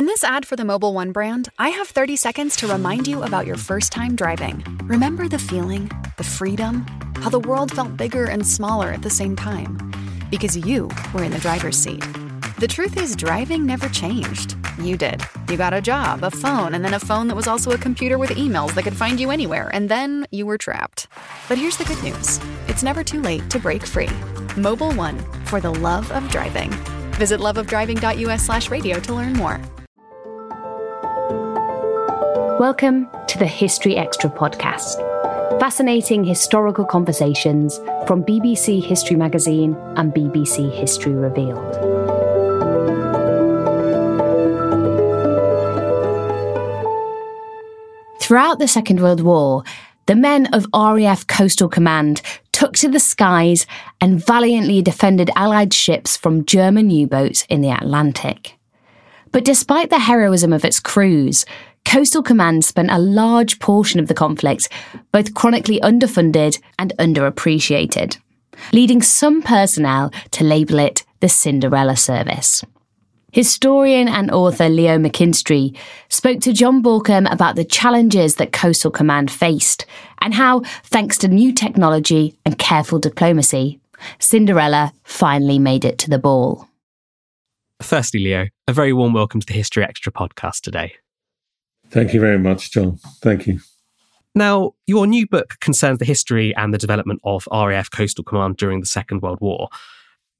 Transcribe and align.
In 0.00 0.06
this 0.06 0.24
ad 0.24 0.46
for 0.46 0.56
the 0.56 0.62
Mobil 0.62 0.94
One 0.94 1.12
brand, 1.12 1.50
I 1.58 1.68
have 1.68 1.88
30 1.88 2.16
seconds 2.16 2.56
to 2.56 2.66
remind 2.66 3.06
you 3.06 3.22
about 3.22 3.46
your 3.46 3.58
first 3.58 3.92
time 3.92 4.16
driving. 4.16 4.64
Remember 4.84 5.28
the 5.28 5.38
feeling, 5.38 5.90
the 6.16 6.24
freedom, 6.24 6.86
how 7.16 7.28
the 7.28 7.38
world 7.38 7.70
felt 7.70 7.98
bigger 7.98 8.24
and 8.24 8.46
smaller 8.46 8.88
at 8.92 9.02
the 9.02 9.10
same 9.10 9.36
time? 9.36 9.92
Because 10.30 10.56
you 10.56 10.88
were 11.12 11.22
in 11.22 11.32
the 11.32 11.38
driver's 11.38 11.76
seat. 11.76 12.02
The 12.58 12.66
truth 12.66 12.96
is, 12.96 13.14
driving 13.14 13.66
never 13.66 13.90
changed. 13.90 14.56
You 14.80 14.96
did. 14.96 15.22
You 15.50 15.58
got 15.58 15.74
a 15.74 15.82
job, 15.82 16.24
a 16.24 16.30
phone, 16.30 16.72
and 16.72 16.82
then 16.82 16.94
a 16.94 16.98
phone 16.98 17.28
that 17.28 17.36
was 17.36 17.46
also 17.46 17.72
a 17.72 17.76
computer 17.76 18.16
with 18.16 18.30
emails 18.30 18.72
that 18.76 18.84
could 18.84 18.96
find 18.96 19.20
you 19.20 19.30
anywhere, 19.30 19.68
and 19.74 19.90
then 19.90 20.26
you 20.30 20.46
were 20.46 20.56
trapped. 20.56 21.08
But 21.46 21.58
here's 21.58 21.76
the 21.76 21.84
good 21.84 22.02
news 22.02 22.40
it's 22.68 22.82
never 22.82 23.04
too 23.04 23.20
late 23.20 23.50
to 23.50 23.58
break 23.58 23.84
free. 23.84 24.16
Mobil 24.56 24.96
One, 24.96 25.18
for 25.44 25.60
the 25.60 25.74
love 25.74 26.10
of 26.12 26.26
driving. 26.30 26.70
Visit 27.18 27.38
loveofdriving.us 27.38 28.42
slash 28.46 28.70
radio 28.70 28.98
to 28.98 29.12
learn 29.12 29.34
more. 29.34 29.60
Welcome 32.60 33.08
to 33.28 33.38
the 33.38 33.46
History 33.46 33.96
Extra 33.96 34.28
podcast. 34.28 34.98
Fascinating 35.58 36.24
historical 36.24 36.84
conversations 36.84 37.78
from 38.06 38.22
BBC 38.22 38.84
History 38.84 39.16
Magazine 39.16 39.74
and 39.96 40.12
BBC 40.12 40.70
History 40.70 41.14
Revealed. 41.14 41.74
Throughout 48.20 48.58
the 48.58 48.68
Second 48.68 49.00
World 49.00 49.22
War, 49.22 49.64
the 50.04 50.14
men 50.14 50.52
of 50.52 50.66
RAF 50.74 51.26
Coastal 51.26 51.70
Command 51.70 52.20
took 52.52 52.74
to 52.74 52.90
the 52.90 53.00
skies 53.00 53.66
and 54.02 54.22
valiantly 54.22 54.82
defended 54.82 55.30
Allied 55.34 55.72
ships 55.72 56.14
from 56.14 56.44
German 56.44 56.90
U 56.90 57.06
boats 57.06 57.46
in 57.48 57.62
the 57.62 57.70
Atlantic. 57.70 58.58
But 59.32 59.44
despite 59.44 59.88
the 59.88 60.00
heroism 60.00 60.52
of 60.52 60.64
its 60.64 60.78
crews, 60.78 61.46
Coastal 61.84 62.22
Command 62.22 62.64
spent 62.64 62.90
a 62.90 62.98
large 62.98 63.58
portion 63.58 63.98
of 64.00 64.08
the 64.08 64.14
conflict 64.14 64.68
both 65.12 65.34
chronically 65.34 65.80
underfunded 65.80 66.60
and 66.78 66.92
underappreciated, 66.98 68.18
leading 68.72 69.02
some 69.02 69.42
personnel 69.42 70.12
to 70.30 70.44
label 70.44 70.78
it 70.78 71.04
the 71.20 71.28
Cinderella 71.28 71.96
Service. 71.96 72.64
Historian 73.32 74.08
and 74.08 74.30
author 74.32 74.68
Leo 74.68 74.98
McKinstry 74.98 75.76
spoke 76.08 76.40
to 76.40 76.52
Jon 76.52 76.82
Bauckham 76.82 77.30
about 77.32 77.54
the 77.54 77.64
challenges 77.64 78.36
that 78.36 78.52
Coastal 78.52 78.90
Command 78.90 79.30
faced 79.30 79.86
and 80.20 80.34
how, 80.34 80.60
thanks 80.84 81.16
to 81.18 81.28
new 81.28 81.52
technology 81.52 82.36
and 82.44 82.58
careful 82.58 82.98
diplomacy, 82.98 83.78
Cinderella 84.18 84.92
finally 85.04 85.58
made 85.58 85.84
it 85.84 85.98
to 85.98 86.10
the 86.10 86.18
ball. 86.18 86.68
Firstly, 87.80 88.20
Leo, 88.20 88.48
a 88.66 88.72
very 88.72 88.92
warm 88.92 89.12
welcome 89.12 89.40
to 89.40 89.46
the 89.46 89.54
History 89.54 89.84
Extra 89.84 90.12
podcast 90.12 90.60
today. 90.62 90.94
Thank 91.90 92.14
you 92.14 92.20
very 92.20 92.38
much, 92.38 92.70
Jon. 92.70 92.98
Thank 93.20 93.46
you. 93.46 93.60
Now, 94.34 94.74
your 94.86 95.06
new 95.06 95.26
book 95.26 95.56
concerns 95.60 95.98
the 95.98 96.04
history 96.04 96.54
and 96.54 96.72
the 96.72 96.78
development 96.78 97.20
of 97.24 97.48
RAF 97.50 97.90
Coastal 97.90 98.24
Command 98.24 98.56
during 98.56 98.80
the 98.80 98.86
Second 98.86 99.22
World 99.22 99.40
War. 99.40 99.68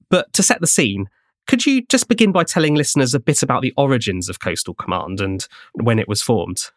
But 0.08 0.32
to 0.34 0.42
set 0.42 0.60
the 0.60 0.66
scene, 0.66 1.08
could 1.46 1.66
you 1.66 1.82
just 1.86 2.06
begin 2.06 2.30
by 2.30 2.44
telling 2.44 2.76
listeners 2.76 3.14
a 3.14 3.20
bit 3.20 3.42
about 3.42 3.62
the 3.62 3.74
origins 3.76 4.28
of 4.28 4.38
Coastal 4.38 4.74
Command 4.74 5.20
and 5.20 5.46
when 5.74 5.98
it 5.98 6.06
was 6.06 6.22
formed? 6.22 6.70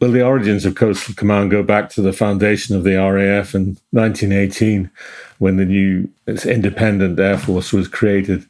Well, 0.00 0.10
the 0.10 0.24
origins 0.24 0.66
of 0.66 0.74
Coastal 0.74 1.14
Command 1.14 1.50
go 1.50 1.62
back 1.62 1.88
to 1.90 2.02
the 2.02 2.12
foundation 2.12 2.76
of 2.76 2.84
the 2.84 2.96
RAF 2.96 3.54
in 3.54 3.78
1918 3.92 4.90
when 5.38 5.56
the 5.56 5.64
new 5.64 6.10
independent 6.26 7.18
Air 7.18 7.38
Force 7.38 7.72
was 7.72 7.88
created 7.88 8.44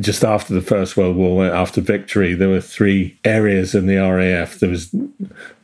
just 0.00 0.24
after 0.24 0.52
the 0.52 0.60
First 0.60 0.96
World 0.96 1.16
War, 1.16 1.46
after 1.46 1.80
victory, 1.80 2.34
there 2.34 2.48
were 2.48 2.60
three 2.60 3.18
areas 3.24 3.74
in 3.74 3.86
the 3.86 3.96
RAF. 3.96 4.58
There 4.58 4.70
was 4.70 4.94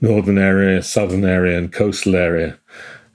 northern 0.00 0.38
area, 0.38 0.82
southern 0.82 1.24
area, 1.24 1.58
and 1.58 1.72
coastal 1.72 2.14
area. 2.14 2.58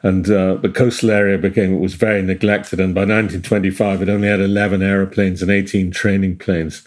And 0.03 0.29
uh, 0.29 0.55
the 0.55 0.69
coastal 0.69 1.11
area 1.11 1.37
became 1.37 1.79
was 1.79 1.95
very 1.95 2.21
neglected. 2.21 2.79
And 2.79 2.93
by 2.93 3.01
1925, 3.01 4.03
it 4.03 4.09
only 4.09 4.27
had 4.27 4.39
11 4.39 4.81
aeroplanes 4.81 5.41
and 5.41 5.49
18 5.49 5.91
training 5.91 6.37
planes, 6.37 6.83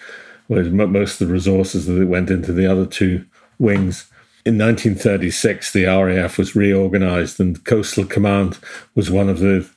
whereas 0.47 0.71
most 0.71 1.21
of 1.21 1.27
the 1.27 1.33
resources 1.33 1.87
that 1.87 2.07
went 2.07 2.31
into 2.31 2.53
the 2.53 2.67
other 2.67 2.87
two 2.87 3.25
wings. 3.59 4.07
In 4.47 4.57
1936, 4.57 5.73
the 5.73 5.85
RAF 5.85 6.39
was 6.39 6.57
reorganized, 6.57 7.41
and 7.41 7.63
Coastal 7.65 8.07
Command 8.07 8.59
was 8.95 9.11
one 9.11 9.29
of 9.29 9.41
the 9.41 9.69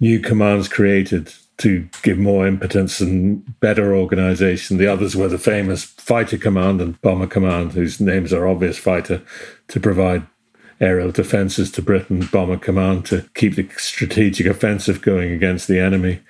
new 0.00 0.20
commands 0.20 0.68
created 0.68 1.34
to 1.60 1.86
give 2.02 2.18
more 2.18 2.46
impotence 2.46 3.00
and 3.00 3.60
better 3.60 3.94
organization. 3.94 4.78
The 4.78 4.86
others 4.86 5.14
were 5.14 5.28
the 5.28 5.38
famous 5.38 5.84
Fighter 5.84 6.38
Command 6.38 6.80
and 6.80 7.00
Bomber 7.02 7.26
Command, 7.26 7.72
whose 7.72 8.00
names 8.00 8.32
are 8.32 8.48
obvious 8.48 8.78
fighter, 8.78 9.22
to 9.68 9.78
provide 9.78 10.26
aerial 10.80 11.12
defenses 11.12 11.70
to 11.72 11.82
Britain, 11.82 12.26
Bomber 12.32 12.56
Command 12.56 13.04
to 13.06 13.28
keep 13.34 13.56
the 13.56 13.68
strategic 13.76 14.46
offensive 14.46 15.02
going 15.02 15.32
against 15.32 15.68
the 15.68 15.78
enemy. 15.78 16.20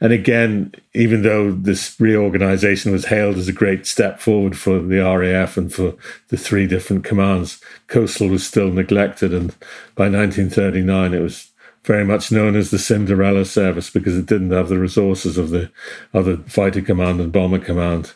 And 0.00 0.12
again, 0.12 0.72
even 0.94 1.22
though 1.22 1.52
this 1.52 1.98
reorganization 2.00 2.92
was 2.92 3.06
hailed 3.06 3.36
as 3.36 3.48
a 3.48 3.52
great 3.52 3.86
step 3.86 4.20
forward 4.20 4.58
for 4.58 4.80
the 4.80 4.98
RAF 4.98 5.56
and 5.56 5.72
for 5.72 5.94
the 6.28 6.36
three 6.36 6.66
different 6.66 7.04
commands, 7.04 7.60
coastal 7.88 8.28
was 8.28 8.46
still 8.46 8.70
neglected. 8.70 9.32
And 9.32 9.50
by 9.94 10.08
1939, 10.08 11.14
it 11.14 11.20
was 11.20 11.51
very 11.84 12.04
much 12.04 12.30
known 12.30 12.54
as 12.56 12.70
the 12.70 12.78
Cinderella 12.78 13.44
service 13.44 13.90
because 13.90 14.16
it 14.16 14.26
didn't 14.26 14.52
have 14.52 14.68
the 14.68 14.78
resources 14.78 15.36
of 15.36 15.50
the 15.50 15.70
other 16.14 16.36
fighter 16.46 16.80
command 16.80 17.20
and 17.20 17.32
bomber 17.32 17.58
command. 17.58 18.12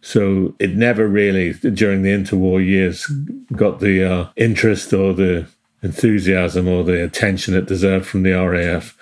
So 0.00 0.54
it 0.58 0.74
never 0.74 1.06
really, 1.06 1.52
during 1.52 2.02
the 2.02 2.12
interwar 2.12 2.64
years, 2.64 3.06
got 3.52 3.80
the 3.80 4.10
uh, 4.10 4.28
interest 4.36 4.92
or 4.94 5.12
the 5.12 5.46
enthusiasm 5.82 6.68
or 6.68 6.84
the 6.84 7.04
attention 7.04 7.54
it 7.54 7.66
deserved 7.66 8.06
from 8.06 8.22
the 8.22 8.32
RAF. 8.32 8.96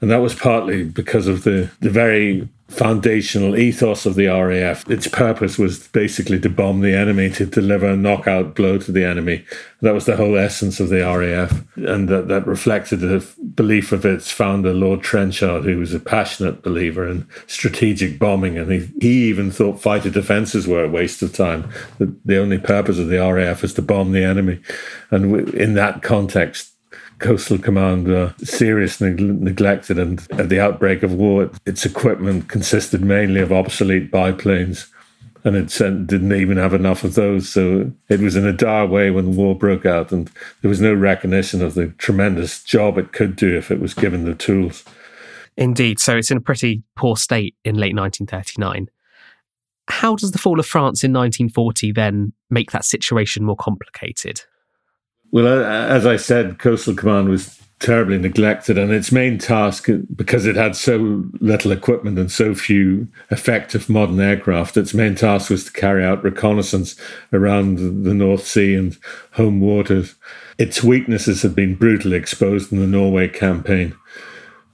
And 0.00 0.10
that 0.10 0.18
was 0.22 0.34
partly 0.34 0.84
because 0.84 1.26
of 1.26 1.44
the, 1.44 1.70
the 1.80 1.90
very 1.90 2.48
foundational 2.70 3.56
ethos 3.56 4.06
of 4.06 4.14
the 4.14 4.26
RAF. 4.26 4.88
Its 4.88 5.08
purpose 5.08 5.58
was 5.58 5.88
basically 5.88 6.38
to 6.40 6.48
bomb 6.48 6.80
the 6.80 6.94
enemy, 6.94 7.28
to 7.30 7.44
deliver 7.44 7.86
a 7.86 7.96
knockout 7.96 8.54
blow 8.54 8.78
to 8.78 8.92
the 8.92 9.04
enemy. 9.04 9.44
That 9.82 9.92
was 9.92 10.06
the 10.06 10.16
whole 10.16 10.38
essence 10.38 10.78
of 10.78 10.88
the 10.88 11.00
RAF. 11.00 11.64
And 11.76 12.08
that, 12.08 12.28
that 12.28 12.46
reflected 12.46 13.00
the 13.00 13.26
belief 13.54 13.90
of 13.90 14.06
its 14.06 14.30
founder, 14.30 14.72
Lord 14.72 15.02
Trenchard, 15.02 15.64
who 15.64 15.78
was 15.78 15.92
a 15.92 16.00
passionate 16.00 16.62
believer 16.62 17.06
in 17.08 17.26
strategic 17.46 18.18
bombing. 18.18 18.56
And 18.56 18.70
he, 18.70 18.88
he 19.00 19.28
even 19.28 19.50
thought 19.50 19.82
fighter 19.82 20.10
defenses 20.10 20.68
were 20.68 20.84
a 20.84 20.88
waste 20.88 21.22
of 21.22 21.34
time, 21.34 21.70
that 21.98 22.24
the 22.24 22.38
only 22.38 22.58
purpose 22.58 22.98
of 22.98 23.08
the 23.08 23.18
RAF 23.18 23.62
was 23.62 23.74
to 23.74 23.82
bomb 23.82 24.12
the 24.12 24.24
enemy. 24.24 24.60
And 25.10 25.48
in 25.50 25.74
that 25.74 26.02
context, 26.02 26.69
Coastal 27.20 27.58
Command 27.58 28.08
were 28.08 28.34
seriously 28.42 29.14
neglected, 29.14 29.98
and 29.98 30.26
at 30.32 30.48
the 30.48 30.60
outbreak 30.60 31.02
of 31.02 31.12
war, 31.12 31.50
its 31.66 31.86
equipment 31.86 32.48
consisted 32.48 33.02
mainly 33.02 33.40
of 33.40 33.52
obsolete 33.52 34.10
biplanes, 34.10 34.86
and 35.44 35.56
it 35.56 35.68
didn't 36.06 36.32
even 36.32 36.56
have 36.56 36.74
enough 36.74 37.04
of 37.04 37.14
those. 37.14 37.48
So 37.48 37.92
it 38.08 38.20
was 38.20 38.36
in 38.36 38.46
a 38.46 38.52
dire 38.52 38.86
way 38.86 39.10
when 39.10 39.24
the 39.26 39.36
war 39.36 39.54
broke 39.54 39.86
out, 39.86 40.12
and 40.12 40.30
there 40.62 40.68
was 40.68 40.80
no 40.80 40.92
recognition 40.92 41.62
of 41.62 41.74
the 41.74 41.88
tremendous 41.98 42.62
job 42.64 42.98
it 42.98 43.12
could 43.12 43.36
do 43.36 43.56
if 43.56 43.70
it 43.70 43.80
was 43.80 43.94
given 43.94 44.24
the 44.24 44.34
tools. 44.34 44.84
Indeed. 45.56 46.00
So 46.00 46.16
it's 46.16 46.30
in 46.30 46.38
a 46.38 46.42
pretty 46.42 46.82
poor 46.96 47.16
state 47.16 47.54
in 47.64 47.76
late 47.76 47.94
1939. 47.94 48.88
How 49.88 50.14
does 50.14 50.30
the 50.30 50.38
fall 50.38 50.60
of 50.60 50.66
France 50.66 51.02
in 51.02 51.12
1940 51.12 51.92
then 51.92 52.32
make 52.48 52.70
that 52.70 52.84
situation 52.84 53.44
more 53.44 53.56
complicated? 53.56 54.42
Well, 55.32 55.64
as 55.64 56.06
I 56.06 56.16
said, 56.16 56.58
Coastal 56.58 56.94
Command 56.94 57.28
was 57.28 57.60
terribly 57.80 58.18
neglected. 58.18 58.78
And 58.78 58.92
its 58.92 59.10
main 59.10 59.38
task, 59.38 59.88
because 60.14 60.46
it 60.46 60.54
had 60.54 60.76
so 60.76 61.24
little 61.40 61.72
equipment 61.72 62.18
and 62.18 62.30
so 62.30 62.54
few 62.54 63.08
effective 63.30 63.88
modern 63.88 64.20
aircraft, 64.20 64.76
its 64.76 64.94
main 64.94 65.14
task 65.14 65.50
was 65.50 65.64
to 65.64 65.72
carry 65.72 66.04
out 66.04 66.22
reconnaissance 66.22 66.94
around 67.32 68.04
the 68.04 68.14
North 68.14 68.46
Sea 68.46 68.74
and 68.74 68.96
home 69.32 69.60
waters. 69.60 70.14
Its 70.58 70.84
weaknesses 70.84 71.42
had 71.42 71.54
been 71.54 71.74
brutally 71.74 72.16
exposed 72.16 72.70
in 72.70 72.78
the 72.78 72.86
Norway 72.86 73.28
campaign. 73.28 73.96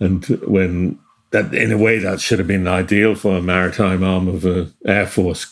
And 0.01 0.25
when 0.47 0.99
that, 1.31 1.55
in 1.55 1.73
a 1.73 1.79
way, 1.79 1.99
that 1.99 2.21
should 2.21 2.39
have 2.41 2.49
been 2.49 2.67
ideal 2.67 3.15
for 3.15 3.37
a 3.37 3.43
maritime 3.43 4.03
arm 4.03 4.27
of 4.27 4.43
the 4.43 4.73
Air 4.85 5.07
Force 5.07 5.47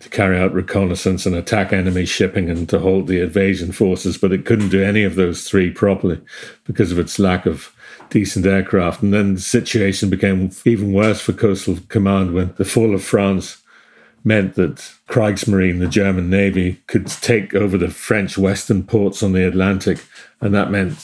to 0.00 0.08
carry 0.08 0.38
out 0.38 0.52
reconnaissance 0.52 1.26
and 1.26 1.34
attack 1.34 1.72
enemy 1.72 2.04
shipping 2.04 2.50
and 2.50 2.68
to 2.68 2.78
hold 2.78 3.06
the 3.06 3.20
invasion 3.20 3.72
forces, 3.72 4.18
but 4.18 4.32
it 4.32 4.44
couldn't 4.44 4.70
do 4.70 4.82
any 4.82 5.04
of 5.04 5.14
those 5.14 5.48
three 5.48 5.70
properly 5.70 6.20
because 6.64 6.92
of 6.92 6.98
its 6.98 7.18
lack 7.18 7.46
of 7.46 7.72
decent 8.10 8.46
aircraft. 8.46 9.02
And 9.02 9.12
then 9.12 9.34
the 9.34 9.40
situation 9.40 10.10
became 10.10 10.50
even 10.64 10.92
worse 10.92 11.20
for 11.20 11.32
Coastal 11.32 11.78
Command 11.88 12.34
when 12.34 12.54
the 12.56 12.64
fall 12.64 12.94
of 12.94 13.04
France 13.04 13.62
meant 14.24 14.54
that 14.54 14.76
Kriegsmarine, 15.08 15.78
the 15.78 15.88
German 15.88 16.28
Navy, 16.28 16.82
could 16.86 17.06
take 17.06 17.54
over 17.54 17.78
the 17.78 17.88
French 17.88 18.36
western 18.36 18.82
ports 18.82 19.22
on 19.22 19.32
the 19.32 19.46
Atlantic. 19.46 20.04
And 20.40 20.54
that 20.54 20.70
meant 20.70 20.96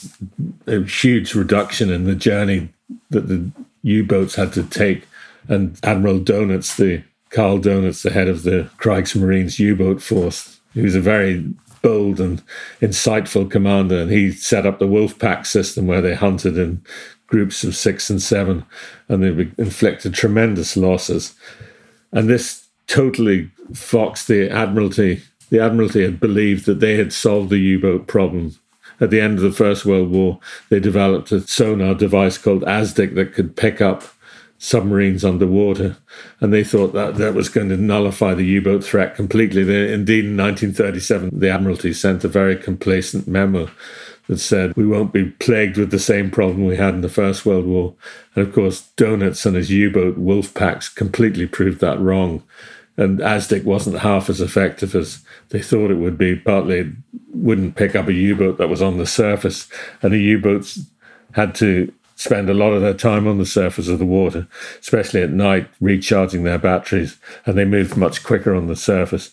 a 0.67 0.83
huge 0.83 1.35
reduction 1.35 1.91
in 1.91 2.05
the 2.05 2.15
journey 2.15 2.71
that 3.11 3.29
the 3.29 3.51
U 3.83 4.05
boats 4.05 4.35
had 4.35 4.53
to 4.55 4.63
take. 4.65 5.07
And 5.49 5.79
Admiral 5.83 6.21
Dönitz, 6.21 6.77
the 6.77 7.03
Karl 7.35 7.59
Dönitz, 7.59 8.03
the 8.03 8.13
head 8.13 8.29
of 8.29 8.45
the 8.45 8.71
Kriegsmarine's 8.79 9.59
U 9.59 9.75
boat 9.75 10.01
force. 10.01 10.61
He 10.73 10.83
was 10.83 10.95
a 10.95 11.01
very 11.01 11.45
bold 11.83 12.21
and 12.21 12.41
insightful 12.81 13.51
commander, 13.51 13.99
and 13.99 14.11
he 14.11 14.31
set 14.31 14.65
up 14.65 14.79
the 14.79 14.87
wolf 14.87 15.19
pack 15.19 15.45
system 15.45 15.89
where 15.89 16.01
they 16.01 16.15
hunted 16.15 16.57
in 16.57 16.81
groups 17.27 17.65
of 17.65 17.75
six 17.75 18.09
and 18.09 18.23
seven, 18.23 18.65
and 19.09 19.23
they 19.23 19.51
inflicted 19.61 20.15
tremendous 20.15 20.77
losses. 20.77 21.35
And 22.13 22.31
this 22.31 22.69
totally 22.87 23.51
foxed 23.75 24.29
the 24.29 24.49
Admiralty. 24.49 25.21
The 25.51 25.59
Admiralty 25.59 26.05
had 26.05 26.21
believed 26.21 26.67
that 26.67 26.79
they 26.79 26.97
had 26.97 27.13
solved 27.13 27.51
the 27.51 27.59
U 27.59 27.81
boat 27.81 28.07
problem. 28.07 28.55
At 29.01 29.11
the 29.11 29.21
end 29.21 29.39
of 29.39 29.43
the 29.43 29.51
First 29.51 29.85
World 29.85 30.11
War, 30.11 30.39
they 30.69 30.79
developed 30.79 31.33
a 31.33 31.41
sonar 31.41 31.97
device 31.97 32.39
called 32.39 32.63
ASDIC 32.63 33.17
that 33.17 33.35
could 33.35 33.57
pick 33.57 33.81
up 33.81 34.05
submarines 34.65 35.27
underwater, 35.27 35.95
and 36.41 36.51
they 36.51 36.65
thought 36.65 36.95
that 36.95 37.17
that 37.17 37.35
was 37.35 37.51
going 37.51 37.69
to 37.69 37.77
nullify 37.77 38.33
the 38.33 38.47
U-boat 38.47 38.83
threat 38.83 39.15
completely. 39.15 39.63
They, 39.63 39.93
indeed, 39.93 40.25
in 40.25 40.39
1937, 40.39 41.39
the 41.39 41.51
Admiralty 41.51 41.93
sent 41.93 42.25
a 42.25 42.29
very 42.29 42.57
complacent 42.57 43.29
memo 43.29 43.69
that 44.27 44.39
said 44.39 44.75
we 44.75 44.87
won't 44.87 45.13
be 45.13 45.27
plagued 45.27 45.77
with 45.77 45.91
the 45.91 45.99
same 45.99 46.31
problem 46.31 46.65
we 46.65 46.79
had 46.79 46.95
in 46.95 47.03
the 47.03 47.11
First 47.11 47.45
World 47.45 47.67
War. 47.67 47.95
And 48.35 48.47
of 48.47 48.55
course, 48.55 48.89
Dönitz 48.97 49.45
and 49.45 49.55
his 49.55 49.71
U-boat 49.71 50.17
wolf 50.17 50.55
packs 50.55 50.89
completely 50.89 51.47
proved 51.47 51.81
that 51.81 52.01
wrong. 52.01 52.43
And 52.97 53.19
ASDIC 53.19 53.65
wasn't 53.65 53.99
half 53.99 54.31
as 54.31 54.41
effective 54.41 54.95
as 54.95 55.23
they 55.51 55.61
thought 55.61 55.91
it 55.91 55.99
would 55.99 56.17
be. 56.17 56.37
Partly, 56.37 56.79
it 56.79 56.87
wouldn't 57.35 57.77
pick 57.77 57.95
up 57.95 58.09
a 58.09 58.15
U-boat 58.15 58.57
that 58.57 58.71
was 58.71 58.81
on 58.81 58.97
the 58.97 59.07
surface, 59.07 59.69
and 60.01 60.15
the 60.15 60.23
U-boats 60.23 60.81
had 61.33 61.55
to 61.57 61.93
spend 62.17 62.49
a 62.49 62.55
lot 62.55 62.73
of 62.73 62.81
their 62.81 62.95
time 62.95 63.27
on 63.27 63.39
the 63.39 63.47
surface 63.47 63.89
of 63.89 63.99
the 63.99 64.05
water, 64.05 64.47
especially 64.81 65.23
at 65.23 65.31
night, 65.31 65.69
recharging 65.81 66.45
their 66.45 66.59
batteries, 66.59 67.19
and 67.47 67.59
they 67.59 67.65
moved 67.65 67.97
much 67.97 68.23
quicker 68.23 68.55
on 68.55 68.67
the 68.67 68.77
surface. 68.77 69.33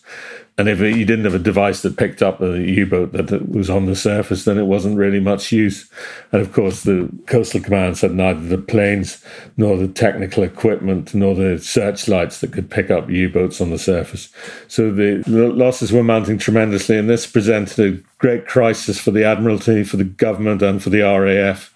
And 0.58 0.68
if 0.68 0.80
you 0.80 1.06
didn't 1.06 1.24
have 1.24 1.34
a 1.34 1.38
device 1.38 1.80
that 1.80 1.96
picked 1.96 2.22
up 2.22 2.42
a 2.42 2.60
U 2.60 2.84
boat 2.84 3.12
that 3.12 3.48
was 3.48 3.70
on 3.70 3.86
the 3.86 3.96
surface, 3.96 4.44
then 4.44 4.58
it 4.58 4.66
wasn't 4.66 4.98
really 4.98 5.18
much 5.18 5.50
use. 5.50 5.90
And 6.30 6.42
of 6.42 6.52
course, 6.52 6.82
the 6.82 7.08
coastal 7.26 7.62
commands 7.62 8.02
had 8.02 8.14
neither 8.14 8.40
the 8.40 8.58
planes 8.58 9.24
nor 9.56 9.78
the 9.78 9.88
technical 9.88 10.42
equipment 10.42 11.14
nor 11.14 11.34
the 11.34 11.58
searchlights 11.58 12.40
that 12.40 12.52
could 12.52 12.70
pick 12.70 12.90
up 12.90 13.08
U 13.08 13.30
boats 13.30 13.62
on 13.62 13.70
the 13.70 13.78
surface. 13.78 14.28
So 14.68 14.92
the 14.92 15.24
losses 15.26 15.90
were 15.90 16.04
mounting 16.04 16.36
tremendously, 16.36 16.98
and 16.98 17.08
this 17.08 17.26
presented 17.26 17.80
a 17.80 17.98
great 18.18 18.46
crisis 18.46 19.00
for 19.00 19.10
the 19.10 19.24
Admiralty, 19.24 19.84
for 19.84 19.96
the 19.96 20.04
government, 20.04 20.60
and 20.60 20.82
for 20.82 20.90
the 20.90 21.00
RAF 21.00 21.71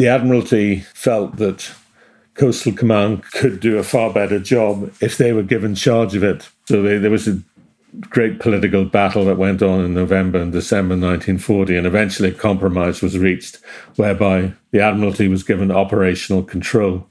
the 0.00 0.08
Admiralty 0.08 0.80
felt 0.94 1.36
that 1.36 1.70
Coastal 2.32 2.72
Command 2.72 3.22
could 3.32 3.60
do 3.60 3.76
a 3.76 3.82
far 3.82 4.10
better 4.10 4.38
job 4.38 4.90
if 5.02 5.18
they 5.18 5.34
were 5.34 5.42
given 5.42 5.74
charge 5.74 6.14
of 6.14 6.24
it. 6.24 6.48
So 6.64 6.80
they, 6.80 6.96
there 6.96 7.10
was 7.10 7.28
a 7.28 7.38
great 8.08 8.40
political 8.40 8.86
battle 8.86 9.26
that 9.26 9.36
went 9.36 9.62
on 9.62 9.84
in 9.84 9.92
November 9.92 10.38
and 10.40 10.52
December 10.52 10.94
1940, 10.94 11.76
and 11.76 11.86
eventually 11.86 12.30
a 12.30 12.32
compromise 12.32 13.02
was 13.02 13.18
reached 13.18 13.58
whereby 13.96 14.54
the 14.70 14.80
Admiralty 14.80 15.28
was 15.28 15.42
given 15.42 15.70
operational 15.70 16.44
control 16.44 17.06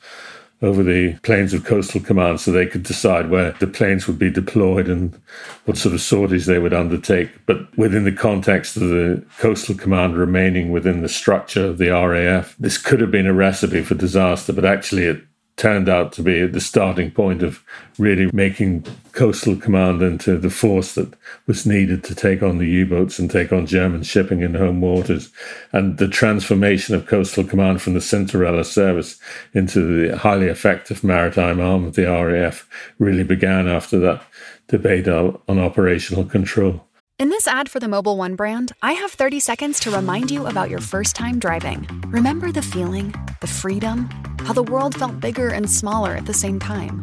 over 0.62 0.84
the 0.84 1.14
planes 1.20 1.54
of 1.54 1.64
coastal 1.64 2.02
command 2.02 2.40
so 2.40 2.52
they 2.52 2.66
could 2.66 2.84
decide 2.84 3.30
where 3.30 3.52
the 3.60 3.68
planes 3.68 4.08
would 4.08 4.20
be 4.20 4.30
deployed 4.30 4.90
and 4.90 5.20
what 5.66 5.78
sort 5.78 5.96
of 5.96 6.02
sorties 6.02 6.46
they 6.46 6.60
would 6.60 6.74
undertake. 6.74 7.32
But 7.46 7.76
within 7.78 8.04
the 8.04 8.12
context 8.12 8.76
of 8.76 8.84
the 8.84 9.24
coastal 9.38 9.76
command 9.76 10.18
remaining 10.18 10.72
within 10.72 11.02
the 11.02 11.10
structure 11.10 11.66
of 11.66 11.78
the 11.78 11.90
RAF, 11.90 12.56
this 12.60 12.78
could 12.78 13.00
have 13.00 13.12
been 13.12 13.28
a 13.28 13.34
recipe 13.34 13.82
for 13.82 13.96
disaster, 13.96 14.52
but 14.52 14.66
actually 14.66 15.04
it 15.04 15.22
turned 15.60 15.90
out 15.90 16.14
to 16.14 16.24
be 16.24 16.48
the 16.48 16.62
starting 16.62 17.12
point 17.12 17.44
of 17.44 17.62
really 17.98 18.30
making 18.32 18.86
Coastal 19.12 19.58
Command 19.58 20.02
into 20.02 20.38
the 20.38 20.50
force 20.50 20.96
that 20.96 21.14
was 21.48 21.66
needed 21.66 22.02
to 22.06 22.16
take 22.16 22.42
on 22.42 22.58
the 22.58 22.66
U 22.66 22.86
boats 22.86 23.20
and 23.20 23.30
take 23.30 23.52
on 23.52 23.66
German 23.66 24.04
shipping 24.04 24.40
in 24.40 24.56
home 24.56 24.80
waters. 24.80 25.30
And 25.74 25.98
the 25.98 26.08
transformation 26.08 26.96
of 26.96 27.08
Coastal 27.08 27.44
Command 27.44 27.82
from 27.82 27.94
the 27.94 28.02
Cinderella 28.02 28.64
service 28.64 29.20
into 29.54 29.82
the 29.82 30.18
highly 30.18 30.48
effective 30.48 31.04
maritime 31.04 31.60
arm 31.60 31.84
of 31.84 31.96
the 31.96 32.06
RAF 32.06 32.68
really 32.98 33.26
began 33.26 33.68
after 33.68 34.00
that 34.00 34.24
debate 34.70 35.10
on 35.10 35.60
operational 35.60 36.24
control. 36.24 36.89
In 37.20 37.28
this 37.28 37.48
ad 37.48 37.68
for 37.70 37.82
the 37.82 37.88
Mobil 37.88 38.16
1 38.16 38.36
brand, 38.38 38.72
I 38.82 38.94
have 38.94 39.12
30 39.12 39.42
seconds 39.42 39.78
to 39.82 39.92
remind 39.92 40.32
you 40.32 40.48
about 40.48 40.70
your 40.70 40.80
first 40.80 41.18
time 41.18 41.38
driving. 41.38 41.86
Remember 42.08 42.50
the 42.50 42.62
feeling, 42.62 43.14
the 43.42 43.48
freedom, 43.48 44.10
how 44.40 44.54
the 44.54 44.64
world 44.64 44.96
felt 44.96 45.20
bigger 45.20 45.50
and 45.50 45.70
smaller 45.70 46.16
at 46.16 46.26
the 46.26 46.34
same 46.34 46.60
time? 46.60 47.02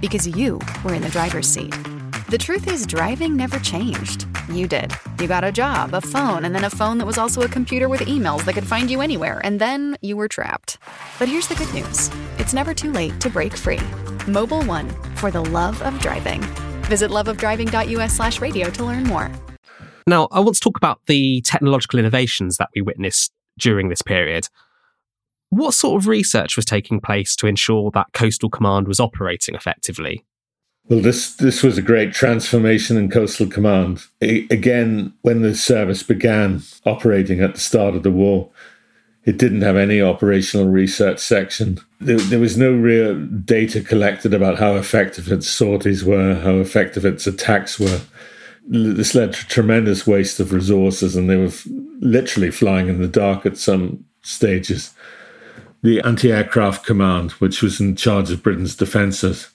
Because 0.00 0.24
you 0.24 0.60
were 0.84 0.94
in 0.94 1.02
the 1.02 1.08
driver's 1.08 1.48
seat. 1.48 1.74
The 2.30 2.38
truth 2.38 2.68
is, 2.68 2.86
driving 2.86 3.34
never 3.34 3.58
changed. 3.58 4.28
You 4.48 4.68
did. 4.68 4.92
You 5.18 5.26
got 5.26 5.42
a 5.42 5.50
job, 5.50 5.94
a 5.94 6.00
phone, 6.00 6.44
and 6.44 6.54
then 6.54 6.62
a 6.62 6.70
phone 6.70 6.98
that 6.98 7.06
was 7.06 7.18
also 7.18 7.42
a 7.42 7.48
computer 7.48 7.88
with 7.88 8.02
emails 8.02 8.44
that 8.44 8.54
could 8.54 8.68
find 8.68 8.88
you 8.88 9.00
anywhere, 9.00 9.40
and 9.42 9.60
then 9.60 9.96
you 10.00 10.16
were 10.16 10.28
trapped. 10.28 10.78
But 11.18 11.26
here's 11.26 11.48
the 11.48 11.56
good 11.56 11.74
news 11.74 12.08
it's 12.38 12.54
never 12.54 12.72
too 12.72 12.92
late 12.92 13.20
to 13.20 13.28
break 13.28 13.56
free. 13.56 13.84
Mobil 14.28 14.64
1 14.64 14.88
for 15.16 15.32
the 15.32 15.44
love 15.44 15.82
of 15.82 15.98
driving. 15.98 16.40
Visit 16.82 17.10
loveofdriving.us 17.10 18.16
slash 18.16 18.40
radio 18.40 18.70
to 18.70 18.84
learn 18.84 19.02
more. 19.02 19.28
Now, 20.06 20.28
I 20.30 20.38
want 20.38 20.54
to 20.54 20.60
talk 20.60 20.76
about 20.76 21.00
the 21.06 21.40
technological 21.40 21.98
innovations 21.98 22.58
that 22.58 22.70
we 22.74 22.82
witnessed 22.82 23.32
during 23.58 23.88
this 23.88 24.02
period. 24.02 24.48
What 25.50 25.74
sort 25.74 26.00
of 26.00 26.06
research 26.06 26.54
was 26.56 26.64
taking 26.64 27.00
place 27.00 27.34
to 27.36 27.46
ensure 27.46 27.90
that 27.92 28.12
Coastal 28.12 28.50
Command 28.50 28.86
was 28.86 29.00
operating 29.00 29.54
effectively? 29.54 30.24
Well, 30.88 31.00
this 31.00 31.34
this 31.34 31.64
was 31.64 31.76
a 31.76 31.82
great 31.82 32.12
transformation 32.12 32.96
in 32.96 33.10
Coastal 33.10 33.48
Command. 33.48 34.04
I, 34.22 34.46
again, 34.50 35.12
when 35.22 35.42
the 35.42 35.56
service 35.56 36.04
began 36.04 36.62
operating 36.84 37.40
at 37.40 37.54
the 37.54 37.60
start 37.60 37.96
of 37.96 38.04
the 38.04 38.12
war, 38.12 38.50
it 39.24 39.36
didn't 39.36 39.62
have 39.62 39.76
any 39.76 40.00
operational 40.00 40.68
research 40.68 41.18
section. 41.18 41.80
There, 42.00 42.18
there, 42.18 42.38
was 42.38 42.56
no 42.56 42.72
real 42.72 43.16
data 43.18 43.80
collected 43.80 44.32
about 44.32 44.58
how 44.58 44.76
effective 44.76 45.32
its 45.32 45.48
sorties 45.48 46.04
were, 46.04 46.36
how 46.36 46.54
effective 46.56 47.04
its 47.04 47.26
attacks 47.26 47.80
were 47.80 48.02
this 48.66 49.14
led 49.14 49.32
to 49.32 49.46
tremendous 49.46 50.06
waste 50.06 50.40
of 50.40 50.52
resources, 50.52 51.16
and 51.16 51.30
they 51.30 51.36
were 51.36 51.52
literally 52.00 52.50
flying 52.50 52.88
in 52.88 53.00
the 53.00 53.08
dark 53.08 53.46
at 53.46 53.56
some 53.56 54.04
stages. 54.22 54.92
The 55.82 56.00
anti 56.00 56.32
aircraft 56.32 56.84
command, 56.84 57.32
which 57.32 57.62
was 57.62 57.80
in 57.80 57.96
charge 57.96 58.30
of 58.30 58.42
Britain's 58.42 58.74
defences, 58.74 59.48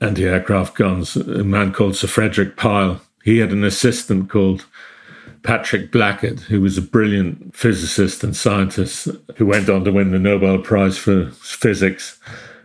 anti 0.00 0.24
aircraft 0.24 0.76
guns, 0.76 1.16
a 1.16 1.44
man 1.44 1.72
called 1.72 1.96
Sir 1.96 2.06
Frederick 2.06 2.56
Pile, 2.56 3.00
he 3.28 3.38
had 3.38 3.52
an 3.52 3.64
assistant 3.64 4.30
called 4.30 4.64
Patrick 5.42 5.92
Blackett, 5.92 6.40
who 6.40 6.60
was 6.60 6.78
a 6.78 6.82
brilliant 6.82 7.54
physicist 7.54 8.24
and 8.24 8.34
scientist 8.34 9.08
who 9.36 9.44
went 9.44 9.68
on 9.68 9.84
to 9.84 9.92
win 9.92 10.10
the 10.10 10.18
Nobel 10.18 10.58
Prize 10.58 10.96
for 10.96 11.30
physics. 11.32 12.18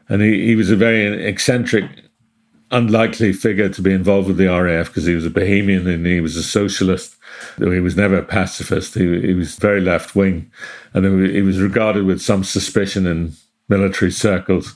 And 0.08 0.22
he, 0.22 0.46
he 0.46 0.56
was 0.56 0.72
a 0.72 0.76
very 0.76 1.26
eccentric 1.26 1.84
unlikely 2.74 3.32
figure 3.32 3.70
to 3.70 3.82
be 3.82 3.94
involved 3.94 4.28
with 4.28 4.38
the 4.38 4.48
RAF 4.48 4.88
because 4.88 5.06
he 5.06 5.16
was 5.16 5.26
a 5.26 5.30
Bohemian 5.30 5.88
and 5.88 6.06
he 6.06 6.20
was 6.20 6.36
a 6.36 6.44
socialist. 6.44 7.16
He 7.58 7.80
was 7.80 7.96
never 7.96 8.18
a 8.18 8.24
pacifist, 8.24 8.96
he, 8.96 9.22
he 9.22 9.34
was 9.34 9.56
very 9.56 9.80
left 9.80 10.16
wing, 10.16 10.52
and 10.94 11.30
he 11.30 11.42
was 11.42 11.60
regarded 11.60 12.06
with 12.06 12.22
some 12.22 12.44
suspicion 12.44 13.06
in 13.06 13.34
military 13.70 14.12
circles. 14.12 14.76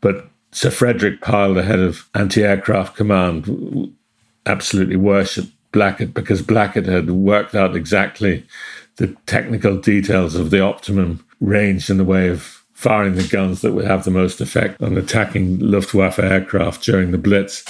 But 0.00 0.28
Sir 0.52 0.70
Frederick 0.70 1.20
Pile, 1.20 1.54
the 1.54 1.62
head 1.62 1.80
of 1.80 2.08
anti 2.14 2.42
aircraft 2.42 2.96
command, 2.96 3.94
absolutely 4.46 4.96
worshipped 4.96 5.52
Blackett 5.72 6.14
because 6.14 6.42
Blackett 6.42 6.86
had 6.86 7.10
worked 7.10 7.54
out 7.54 7.76
exactly 7.76 8.46
the 8.96 9.08
technical 9.26 9.76
details 9.80 10.34
of 10.34 10.50
the 10.50 10.60
optimum 10.60 11.24
range 11.40 11.88
in 11.88 11.98
the 11.98 12.04
way 12.04 12.28
of 12.28 12.57
firing 12.78 13.16
the 13.16 13.26
guns 13.26 13.60
that 13.60 13.72
would 13.72 13.84
have 13.84 14.04
the 14.04 14.10
most 14.10 14.40
effect 14.40 14.80
on 14.80 14.96
attacking 14.96 15.58
Luftwaffe 15.58 16.20
aircraft 16.20 16.84
during 16.84 17.10
the 17.10 17.18
Blitz. 17.18 17.64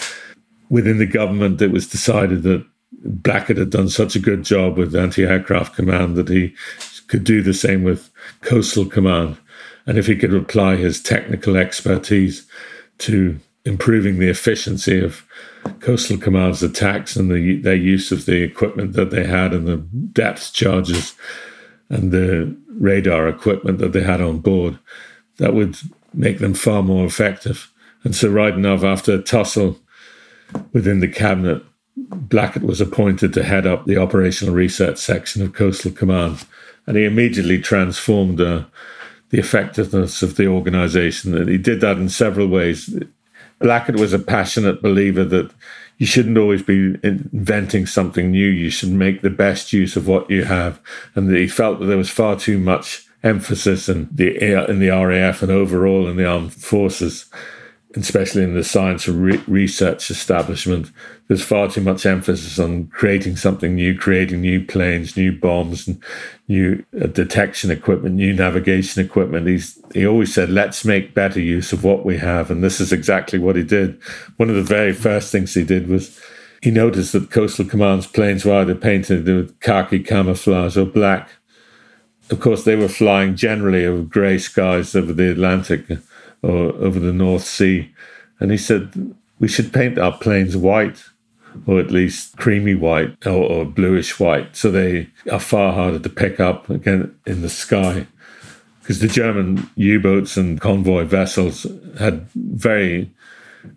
Within 0.69 0.99
the 0.99 1.07
government, 1.07 1.63
it 1.63 1.73
was 1.73 1.89
decided 1.89 2.43
that 2.43 2.63
Blackett 3.03 3.57
had 3.57 3.71
done 3.71 3.89
such 3.89 4.17
a 4.17 4.21
good 4.21 4.45
job 4.45 4.77
with 4.77 4.95
anti 4.95 5.25
aircraft 5.25 5.75
command 5.75 6.15
that 6.17 6.29
he 6.29 6.55
could 7.07 7.25
do 7.25 7.41
the 7.41 7.55
same 7.55 7.85
with 7.85 8.11
coastal 8.43 8.85
command. 8.85 9.39
And 9.87 9.97
if 9.97 10.07
he 10.07 10.15
could 10.15 10.35
apply 10.35 10.77
his 10.77 11.03
technical 11.03 11.57
expertise 11.57 12.47
to 12.99 13.41
improving 13.65 14.19
the 14.19 14.29
efficiency 14.29 15.03
of 15.03 15.27
coastal 15.81 16.19
command's 16.19 16.63
attacks 16.63 17.17
and 17.17 17.31
the, 17.31 17.57
their 17.63 17.75
use 17.75 18.13
of 18.13 18.27
the 18.27 18.43
equipment 18.43 18.93
that 18.93 19.11
they 19.11 19.25
had 19.25 19.55
and 19.55 19.67
the 19.67 19.79
depth 20.13 20.53
charges 20.53 21.15
and 21.89 22.13
the 22.13 22.55
radar 22.79 23.29
equipment 23.29 23.79
that 23.79 23.93
they 23.93 24.03
had 24.03 24.21
on 24.21 24.39
board, 24.39 24.79
that 25.39 25.55
would 25.55 25.77
make 26.15 26.39
them 26.39 26.55
far 26.55 26.83
more 26.83 27.05
effective. 27.05 27.71
And 28.05 28.15
so, 28.15 28.29
right 28.29 28.55
enough, 28.55 28.85
after 28.85 29.15
a 29.15 29.23
tussle 29.23 29.79
within 30.73 31.01
the 31.01 31.09
cabinet, 31.09 31.63
Blackett 31.97 32.63
was 32.63 32.81
appointed 32.81 33.33
to 33.33 33.43
head 33.43 33.67
up 33.67 33.85
the 33.85 33.97
operational 33.97 34.55
research 34.55 34.99
section 34.99 35.43
of 35.43 35.53
Coastal 35.53 35.91
Command, 35.91 36.45
and 36.87 36.97
he 36.97 37.05
immediately 37.05 37.61
transformed 37.61 38.41
uh, 38.41 38.65
the 39.31 39.39
effectiveness 39.39 40.23
of 40.23 40.37
the 40.37 40.47
organization. 40.47 41.37
And 41.37 41.49
he 41.49 41.59
did 41.59 41.81
that 41.81 41.99
in 41.99 42.09
several 42.09 42.47
ways. 42.47 42.97
Blackett 43.59 43.97
was 43.97 44.13
a 44.13 44.19
passionate 44.19 44.81
believer 44.81 45.25
that 45.25 45.51
you 45.99 46.07
shouldn't 46.07 46.39
always 46.39 46.63
be 46.63 46.97
inventing 47.03 47.87
something 47.87 48.31
new. 48.31 48.47
You 48.47 48.71
should 48.71 48.91
make 48.91 49.21
the 49.21 49.31
best 49.31 49.73
use 49.73 49.97
of 49.97 50.07
what 50.07 50.31
you 50.31 50.45
have. 50.45 50.81
And 51.15 51.35
he 51.37 51.49
felt 51.49 51.81
that 51.81 51.87
there 51.87 51.97
was 51.97 52.09
far 52.09 52.37
too 52.37 52.59
much 52.59 53.05
emphasis 53.25 53.89
in 53.89 54.09
the 54.13 54.37
in 54.71 54.79
the 54.79 54.91
RAF 54.91 55.43
and 55.43 55.51
overall 55.51 56.07
in 56.07 56.17
the 56.17 56.25
armed 56.25 56.55
forces 56.55 57.27
especially 58.01 58.43
in 58.43 58.55
the 58.55 58.65
science 58.65 59.07
and 59.09 59.23
re- 59.23 59.43
research 59.47 60.11
establishment, 60.11 60.91
there's 61.27 61.43
far 61.43 61.69
too 61.69 61.81
much 61.81 62.07
emphasis 62.07 62.59
on 62.59 62.87
creating 62.89 63.37
something 63.37 63.75
new, 63.75 63.97
creating 63.97 64.41
new 64.41 64.65
planes, 64.65 65.17
new 65.17 65.33
bombs, 65.33 65.87
and 65.87 66.03
new 66.49 66.85
uh, 67.01 67.07
detection 67.07 67.71
equipment, 67.71 68.15
new 68.15 68.33
navigation 68.33 69.05
equipment. 69.05 69.47
He's, 69.47 69.79
he 69.95 70.07
always 70.07 70.33
said, 70.33 70.51
let's 70.51 70.85
make 70.85 71.15
better 71.15 71.41
use 71.41 71.73
of 71.73 71.85
what 71.85 72.05
we 72.05 72.17
have. 72.19 72.51
And 72.51 72.63
this 72.63 72.81
is 72.81 72.93
exactly 72.93 73.39
what 73.39 73.57
he 73.57 73.63
did. 73.63 74.01
One 74.37 74.51
of 74.51 74.57
the 74.57 74.63
very 74.63 74.93
first 74.93 75.31
things 75.31 75.55
he 75.55 75.65
did 75.65 75.89
was 75.89 76.21
he 76.63 76.71
noticed 76.71 77.13
that 77.13 77.31
Coastal 77.31 77.65
Command's 77.65 78.07
planes 78.07 78.45
were 78.45 78.55
either 78.55 78.75
painted 78.75 79.27
with 79.27 79.59
khaki 79.61 80.01
camouflage 80.01 80.77
or 80.77 80.87
black. 80.87 81.31
Of 82.31 82.41
course, 82.41 82.65
they 82.65 82.77
were 82.77 82.89
flying 82.89 83.37
generally 83.37 83.87
over 83.87 84.03
grey 84.03 84.39
skies 84.39 84.95
over 84.95 85.13
the 85.13 85.31
Atlantic 85.31 85.89
or 86.43 86.73
over 86.75 86.99
the 86.99 87.13
North 87.13 87.45
Sea. 87.45 87.91
And 88.41 88.51
he 88.51 88.57
said, 88.57 89.15
we 89.39 89.49
should 89.49 89.73
paint 89.73 89.99
our 89.99 90.17
planes 90.17 90.57
white, 90.57 91.05
or 91.67 91.81
at 91.81 91.91
least 91.91 92.37
creamy 92.37 92.75
white 92.75 93.27
or, 93.27 93.33
or 93.33 93.65
bluish 93.65 94.21
white, 94.21 94.55
so 94.57 94.71
they 94.71 95.09
are 95.31 95.41
far 95.41 95.73
harder 95.73 95.99
to 95.99 96.09
pick 96.09 96.41
up 96.41 96.69
again 96.71 97.15
in 97.27 97.43
the 97.43 97.49
sky. 97.49 98.07
Because 98.81 99.01
the 99.01 99.09
German 99.09 99.69
U 99.77 100.01
boats 100.01 100.37
and 100.37 100.61
convoy 100.61 101.05
vessels 101.05 101.67
had 101.99 102.27
very 102.35 103.11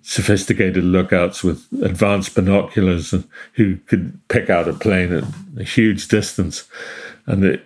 sophisticated 0.04 0.84
lookouts 0.84 1.44
with 1.44 1.68
advanced 1.82 2.36
binoculars 2.36 3.14
who 3.54 3.76
could 3.88 4.18
pick 4.30 4.50
out 4.50 4.70
a 4.70 4.74
plane 4.74 5.12
at 5.12 5.24
a 5.60 5.64
huge 5.64 6.08
distance. 6.08 6.68
And 7.26 7.44
it, 7.44 7.66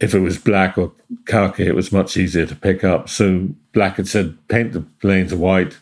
if 0.00 0.14
it 0.14 0.20
was 0.20 0.38
black 0.38 0.76
or 0.76 0.92
khaki, 1.26 1.66
it 1.66 1.74
was 1.74 1.92
much 1.92 2.16
easier 2.16 2.46
to 2.46 2.56
pick 2.56 2.84
up. 2.84 3.08
So 3.08 3.48
Blackett 3.72 4.08
said, 4.08 4.36
paint 4.48 4.72
the 4.72 4.82
planes 5.00 5.34
white 5.34 5.78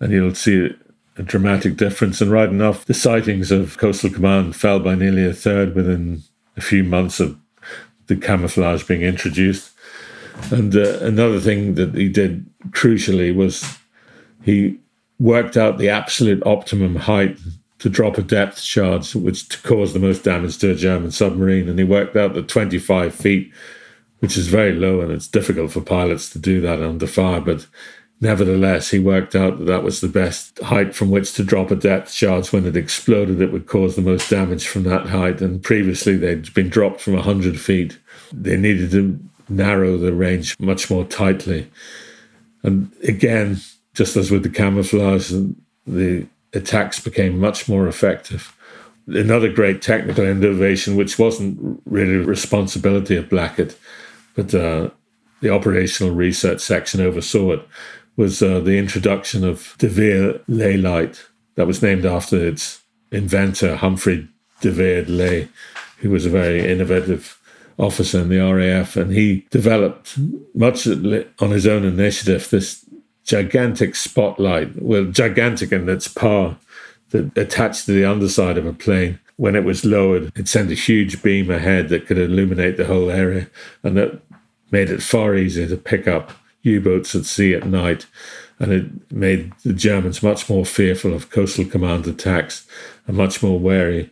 and 0.00 0.12
you'll 0.12 0.34
see 0.34 0.70
a 1.16 1.22
dramatic 1.22 1.76
difference. 1.76 2.20
And 2.20 2.30
right 2.30 2.48
enough, 2.48 2.84
the 2.84 2.94
sightings 2.94 3.50
of 3.50 3.78
Coastal 3.78 4.10
Command 4.10 4.56
fell 4.56 4.80
by 4.80 4.94
nearly 4.94 5.24
a 5.24 5.32
third 5.32 5.74
within 5.74 6.22
a 6.56 6.60
few 6.60 6.84
months 6.84 7.20
of 7.20 7.36
the 8.06 8.16
camouflage 8.16 8.84
being 8.84 9.02
introduced. 9.02 9.72
And 10.50 10.76
uh, 10.76 10.98
another 11.00 11.40
thing 11.40 11.74
that 11.74 11.94
he 11.94 12.08
did 12.08 12.44
crucially 12.70 13.34
was 13.34 13.78
he 14.42 14.78
worked 15.18 15.56
out 15.56 15.78
the 15.78 15.88
absolute 15.88 16.42
optimum 16.44 16.96
height 16.96 17.38
to 17.78 17.88
drop 17.88 18.16
a 18.18 18.22
depth 18.22 18.62
charge, 18.62 19.14
which 19.14 19.48
to 19.48 19.60
cause 19.62 19.92
the 19.92 19.98
most 19.98 20.24
damage 20.24 20.58
to 20.58 20.70
a 20.70 20.74
German 20.74 21.10
submarine. 21.10 21.68
And 21.68 21.78
he 21.78 21.84
worked 21.84 22.16
out 22.16 22.34
that 22.34 22.48
25 22.48 23.14
feet, 23.14 23.52
which 24.20 24.36
is 24.36 24.48
very 24.48 24.72
low, 24.72 25.00
and 25.00 25.12
it's 25.12 25.28
difficult 25.28 25.72
for 25.72 25.80
pilots 25.80 26.30
to 26.30 26.38
do 26.38 26.60
that 26.62 26.82
under 26.82 27.06
fire. 27.06 27.40
But 27.40 27.66
nevertheless, 28.20 28.90
he 28.90 28.98
worked 28.98 29.34
out 29.34 29.58
that 29.58 29.66
that 29.66 29.82
was 29.82 30.00
the 30.00 30.08
best 30.08 30.58
height 30.60 30.94
from 30.94 31.10
which 31.10 31.34
to 31.34 31.44
drop 31.44 31.70
a 31.70 31.76
depth 31.76 32.14
charge. 32.14 32.50
When 32.50 32.64
it 32.64 32.76
exploded, 32.76 33.42
it 33.42 33.52
would 33.52 33.66
cause 33.66 33.94
the 33.94 34.02
most 34.02 34.30
damage 34.30 34.66
from 34.66 34.84
that 34.84 35.06
height. 35.06 35.42
And 35.42 35.62
previously, 35.62 36.16
they'd 36.16 36.52
been 36.54 36.70
dropped 36.70 37.00
from 37.00 37.12
100 37.12 37.60
feet. 37.60 37.98
They 38.32 38.56
needed 38.56 38.90
to 38.92 39.20
narrow 39.48 39.96
the 39.98 40.14
range 40.14 40.58
much 40.58 40.90
more 40.90 41.04
tightly. 41.04 41.70
And 42.62 42.90
again, 43.04 43.58
just 43.94 44.16
as 44.16 44.30
with 44.30 44.42
the 44.42 44.50
camouflage, 44.50 45.30
and 45.30 45.60
the 45.86 46.26
attacks 46.56 47.00
became 47.00 47.38
much 47.38 47.68
more 47.68 47.86
effective. 47.86 48.54
Another 49.06 49.52
great 49.52 49.82
technical 49.82 50.24
innovation, 50.24 50.96
which 50.96 51.18
wasn't 51.18 51.80
really 51.84 52.16
responsibility 52.16 53.16
of 53.16 53.28
Blackett, 53.28 53.78
but 54.34 54.52
uh, 54.54 54.90
the 55.40 55.50
operational 55.50 56.12
research 56.12 56.60
section 56.60 57.00
oversaw 57.00 57.52
it, 57.52 57.68
was 58.16 58.42
uh, 58.42 58.60
the 58.60 58.78
introduction 58.78 59.44
of 59.44 59.74
De 59.78 59.88
Verd 59.88 60.42
Leigh 60.48 60.78
light 60.78 61.24
that 61.54 61.66
was 61.66 61.82
named 61.82 62.06
after 62.06 62.36
its 62.36 62.82
inventor, 63.12 63.76
Humphrey 63.76 64.28
De 64.60 64.70
Verd 64.70 65.08
Leigh, 65.08 65.48
who 65.98 66.10
was 66.10 66.26
a 66.26 66.30
very 66.30 66.66
innovative 66.66 67.38
officer 67.78 68.20
in 68.20 68.28
the 68.28 68.38
RAF. 68.38 68.96
And 68.96 69.12
he 69.12 69.46
developed, 69.50 70.18
much 70.54 70.86
on 70.86 71.50
his 71.50 71.66
own 71.66 71.84
initiative, 71.84 72.48
this 72.50 72.84
gigantic 73.26 73.94
spotlight, 73.94 74.80
well, 74.80 75.04
gigantic 75.04 75.72
in 75.72 75.88
its 75.88 76.08
power, 76.08 76.56
that 77.10 77.36
attached 77.36 77.86
to 77.86 77.92
the 77.92 78.04
underside 78.04 78.56
of 78.56 78.66
a 78.66 78.72
plane. 78.72 79.18
When 79.36 79.54
it 79.54 79.64
was 79.64 79.84
lowered, 79.84 80.32
it 80.34 80.48
sent 80.48 80.70
a 80.70 80.74
huge 80.74 81.22
beam 81.22 81.50
ahead 81.50 81.88
that 81.90 82.06
could 82.06 82.18
illuminate 82.18 82.76
the 82.76 82.86
whole 82.86 83.10
area, 83.10 83.48
and 83.82 83.96
that 83.96 84.20
made 84.70 84.90
it 84.90 85.02
far 85.02 85.34
easier 85.34 85.68
to 85.68 85.76
pick 85.76 86.08
up 86.08 86.32
U 86.62 86.80
boats 86.80 87.14
at 87.14 87.24
sea 87.24 87.54
at 87.54 87.66
night. 87.66 88.06
And 88.58 88.72
it 88.72 89.12
made 89.12 89.52
the 89.64 89.74
Germans 89.74 90.22
much 90.22 90.48
more 90.48 90.64
fearful 90.64 91.12
of 91.12 91.28
coastal 91.28 91.66
command 91.66 92.06
attacks 92.06 92.66
and 93.06 93.16
much 93.16 93.42
more 93.42 93.58
wary 93.58 94.10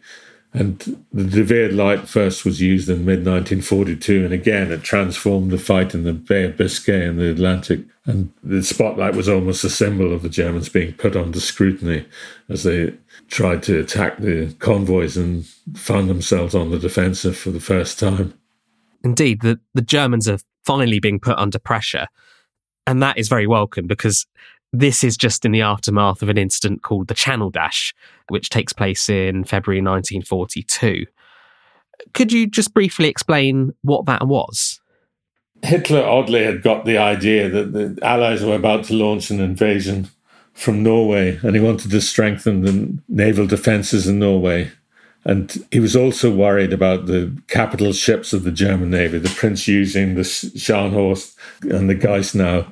and 0.54 1.04
the 1.12 1.25
De 1.25 1.42
Vere 1.42 1.73
light 1.73 2.08
first 2.08 2.44
was 2.44 2.61
used 2.61 2.88
in 2.88 3.04
mid 3.04 3.26
1942, 3.26 4.25
and 4.25 4.32
again 4.32 4.70
it 4.70 4.84
transformed 4.84 5.50
the 5.50 5.58
fight 5.58 5.94
in 5.94 6.04
the 6.04 6.12
Bay 6.12 6.44
of 6.44 6.56
Biscay 6.56 7.06
and 7.06 7.18
the 7.18 7.30
Atlantic. 7.30 7.80
And 8.06 8.32
the 8.44 8.62
spotlight 8.62 9.16
was 9.16 9.28
almost 9.28 9.64
a 9.64 9.70
symbol 9.70 10.12
of 10.12 10.23
the 10.23 10.28
Germans 10.28 10.68
being 10.68 10.92
put 10.92 11.16
under 11.16 11.40
scrutiny 11.40 12.06
as 12.49 12.62
they 12.62 12.94
tried 13.28 13.64
to 13.64 13.80
attack 13.80 14.18
the 14.18 14.54
convoys 14.61 15.16
and 15.16 15.44
found 15.75 16.08
themselves 16.08 16.54
on 16.54 16.70
the 16.70 16.78
defensive 16.78 17.37
for 17.37 17.50
the 17.50 17.61
first 17.61 17.99
time. 17.99 18.34
Indeed, 19.02 19.40
the, 19.40 19.58
the 19.75 19.82
Germans 19.82 20.28
are 20.28 20.38
finally 20.64 21.00
being 21.00 21.18
put 21.18 21.37
under 21.37 21.58
pressure. 21.58 22.06
And 22.87 23.02
that 23.02 23.18
is 23.18 23.28
very 23.28 23.46
welcome 23.46 23.87
because 23.87 24.26
this 24.75 25.04
is 25.04 25.16
just 25.16 25.45
in 25.45 25.52
the 25.52 25.62
aftermath 25.62 26.21
of 26.21 26.28
an 26.28 26.37
incident 26.37 26.83
called 26.83 27.07
the 27.07 27.14
Channel 27.14 27.50
Dash, 27.50 27.95
which 28.28 28.50
takes 28.50 28.73
place 28.73 29.09
in 29.09 29.45
February 29.45 29.81
1942. 29.81 31.07
Could 32.12 32.33
you 32.33 32.49
just 32.49 32.75
briefly 32.75 33.09
explain 33.09 33.73
what 33.83 34.04
that 34.07 34.26
was? 34.26 34.81
Hitler 35.62 36.02
oddly 36.02 36.45
had 36.45 36.62
got 36.62 36.85
the 36.85 36.99
idea 36.99 37.49
that 37.49 37.73
the 37.73 37.99
Allies 38.02 38.43
were 38.43 38.57
about 38.57 38.85
to 38.87 38.95
launch 38.95 39.31
an 39.31 39.40
invasion 39.40 40.09
from 40.52 40.83
Norway, 40.83 41.38
and 41.43 41.54
he 41.54 41.61
wanted 41.61 41.90
to 41.93 42.00
strengthen 42.00 42.62
the 42.62 42.99
naval 43.09 43.47
defenses 43.47 44.09
in 44.09 44.19
Norway. 44.19 44.71
And 45.25 45.66
he 45.71 45.81
was 45.81 45.97
also 45.97 46.35
worried 46.35 46.73
about 46.73 47.07
the 47.07 47.35
capital 47.49 47.93
ships 47.93 48.33
of 48.33 48.43
the 48.43 48.52
German 48.52 48.90
Navy, 48.90 49.19
the 49.19 49.31
Prinz 49.31 49.66
Eugen, 49.66 50.16
the 50.16 50.21
Scharnhorst, 50.21 51.35
and 51.62 51.88
the 51.88 51.95
Gneisenau 51.95 52.71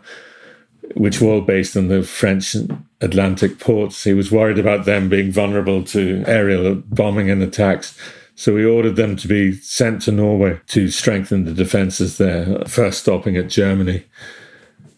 which 0.94 1.20
were 1.20 1.30
all 1.30 1.40
based 1.40 1.76
on 1.76 1.88
the 1.88 2.02
French 2.02 2.56
Atlantic 3.00 3.58
ports. 3.58 4.04
He 4.04 4.14
was 4.14 4.30
worried 4.30 4.58
about 4.58 4.84
them 4.84 5.08
being 5.08 5.32
vulnerable 5.32 5.82
to 5.84 6.25
aerial 6.26 6.75
bombing 6.75 7.30
and 7.30 7.42
attacks. 7.42 7.99
So 8.34 8.56
he 8.56 8.64
ordered 8.64 8.96
them 8.96 9.16
to 9.16 9.28
be 9.28 9.52
sent 9.52 10.02
to 10.02 10.12
Norway 10.12 10.61
to 10.68 10.88
strengthen 10.88 11.44
the 11.44 11.52
defences 11.52 12.18
there, 12.18 12.64
first 12.66 13.00
stopping 13.00 13.37
at 13.37 13.49
Germany. 13.49 14.04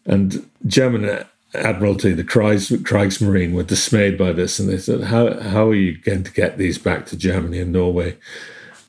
And 0.06 0.48
German 0.66 1.24
Admiralty, 1.54 2.12
the 2.12 2.24
Kriegsmarine, 2.24 3.52
were 3.52 3.62
dismayed 3.62 4.18
by 4.18 4.32
this 4.32 4.58
and 4.58 4.68
they 4.68 4.78
said, 4.78 5.04
how, 5.04 5.40
how 5.40 5.68
are 5.68 5.74
you 5.74 5.98
going 5.98 6.24
to 6.24 6.32
get 6.32 6.58
these 6.58 6.78
back 6.78 7.06
to 7.06 7.16
Germany 7.16 7.60
and 7.60 7.72
Norway? 7.72 8.16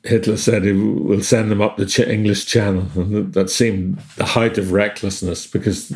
Hitler 0.06 0.36
said 0.36 0.64
he 0.64 0.72
will 0.72 1.22
send 1.22 1.50
them 1.50 1.60
up 1.60 1.76
the 1.76 2.06
English 2.08 2.46
Channel. 2.46 2.86
And 2.94 3.32
that 3.34 3.50
seemed 3.50 3.98
the 4.16 4.24
height 4.24 4.56
of 4.58 4.72
recklessness 4.72 5.46
because, 5.46 5.92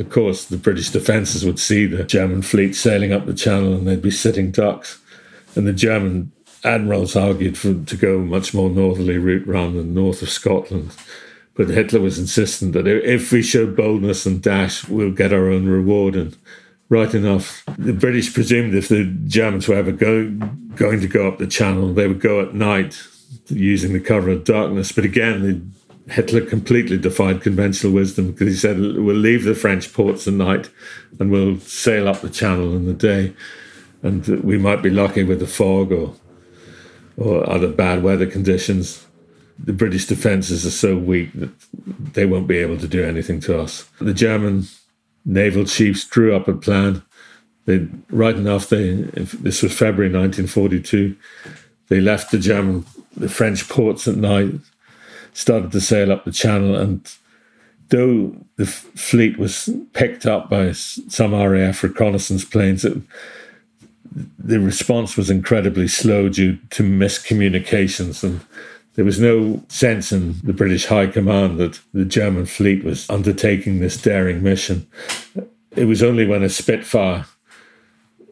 of 0.00 0.08
course, 0.08 0.46
the 0.46 0.56
British 0.56 0.90
defences 0.90 1.44
would 1.44 1.58
see 1.58 1.86
the 1.86 2.04
German 2.04 2.42
fleet 2.42 2.74
sailing 2.74 3.12
up 3.12 3.26
the 3.26 3.34
Channel 3.34 3.74
and 3.74 3.86
they'd 3.86 4.02
be 4.02 4.10
sitting 4.10 4.50
ducks. 4.50 4.98
And 5.54 5.66
the 5.66 5.72
German 5.72 6.32
admirals 6.64 7.16
argued 7.16 7.58
for 7.58 7.74
to 7.74 7.96
go 7.96 8.16
a 8.16 8.24
much 8.24 8.54
more 8.54 8.70
northerly 8.70 9.18
route 9.18 9.46
rather 9.46 9.72
than 9.72 9.94
north 9.94 10.22
of 10.22 10.30
Scotland. 10.30 10.96
But 11.54 11.68
Hitler 11.68 12.00
was 12.00 12.18
insistent 12.18 12.72
that 12.72 12.86
if 12.86 13.30
we 13.30 13.42
show 13.42 13.66
boldness 13.66 14.24
and 14.24 14.40
dash, 14.40 14.88
we'll 14.88 15.10
get 15.10 15.32
our 15.32 15.50
own 15.50 15.66
reward. 15.66 16.16
And 16.16 16.36
right 16.88 17.12
enough, 17.14 17.62
the 17.76 17.92
British 17.92 18.32
presumed 18.32 18.74
if 18.74 18.88
the 18.88 19.04
Germans 19.26 19.68
were 19.68 19.74
ever 19.74 19.92
go, 19.92 20.30
going 20.76 21.00
to 21.00 21.08
go 21.08 21.28
up 21.28 21.38
the 21.38 21.46
Channel, 21.46 21.92
they 21.92 22.08
would 22.08 22.20
go 22.20 22.40
at 22.40 22.54
night 22.54 23.02
using 23.48 23.92
the 23.92 24.00
cover 24.00 24.30
of 24.30 24.44
darkness. 24.44 24.92
But 24.92 25.04
again, 25.04 25.42
the, 25.42 25.60
Hitler 26.10 26.42
completely 26.42 26.98
defied 26.98 27.42
conventional 27.42 27.92
wisdom 27.92 28.32
because 28.32 28.48
he 28.48 28.54
said, 28.54 28.78
We'll 28.78 29.16
leave 29.16 29.44
the 29.44 29.54
French 29.54 29.92
ports 29.92 30.26
at 30.26 30.34
night 30.34 30.70
and 31.18 31.30
we'll 31.30 31.58
sail 31.60 32.08
up 32.08 32.20
the 32.20 32.30
Channel 32.30 32.74
in 32.74 32.86
the 32.86 32.94
day. 32.94 33.34
And 34.02 34.26
we 34.42 34.58
might 34.58 34.82
be 34.82 34.90
lucky 34.90 35.24
with 35.24 35.40
the 35.40 35.46
fog 35.46 35.92
or, 35.92 36.14
or 37.16 37.48
other 37.48 37.68
bad 37.68 38.02
weather 38.02 38.26
conditions 38.26 39.06
the 39.62 39.72
British 39.72 40.06
defences 40.06 40.64
are 40.64 40.70
so 40.70 40.96
weak 40.96 41.32
that 41.34 41.50
they 42.14 42.24
won't 42.24 42.46
be 42.46 42.58
able 42.58 42.78
to 42.78 42.88
do 42.88 43.04
anything 43.04 43.40
to 43.40 43.60
us. 43.60 43.88
The 44.00 44.14
German 44.14 44.64
naval 45.24 45.64
chiefs 45.64 46.04
drew 46.04 46.34
up 46.34 46.48
a 46.48 46.54
plan. 46.54 47.02
They, 47.66 47.86
right 48.08 48.34
enough, 48.34 48.68
they 48.68 48.94
this 48.94 49.62
was 49.62 49.76
February 49.76 50.12
1942. 50.12 51.14
They 51.88 52.00
left 52.00 52.30
the 52.30 52.38
German, 52.38 52.86
the 53.16 53.28
French 53.28 53.68
ports 53.68 54.08
at 54.08 54.16
night, 54.16 54.54
started 55.32 55.72
to 55.72 55.80
sail 55.80 56.12
up 56.12 56.24
the 56.24 56.32
Channel, 56.32 56.76
and 56.76 57.08
though 57.88 58.34
the 58.56 58.66
fleet 58.66 59.38
was 59.38 59.68
picked 59.92 60.26
up 60.26 60.48
by 60.48 60.72
some 60.72 61.34
RAF 61.34 61.82
reconnaissance 61.82 62.44
planes, 62.44 62.84
it, 62.84 62.98
the 64.38 64.60
response 64.60 65.16
was 65.16 65.30
incredibly 65.30 65.88
slow 65.88 66.28
due 66.28 66.58
to 66.70 66.82
miscommunications 66.82 68.24
and 68.24 68.40
there 68.94 69.04
was 69.04 69.20
no 69.20 69.62
sense 69.68 70.12
in 70.12 70.34
the 70.42 70.52
British 70.52 70.86
High 70.86 71.06
Command 71.06 71.58
that 71.58 71.80
the 71.94 72.04
German 72.04 72.46
fleet 72.46 72.84
was 72.84 73.08
undertaking 73.08 73.78
this 73.78 73.96
daring 73.96 74.42
mission. 74.42 74.86
It 75.76 75.84
was 75.84 76.02
only 76.02 76.26
when 76.26 76.42
a 76.42 76.48
Spitfire 76.48 77.26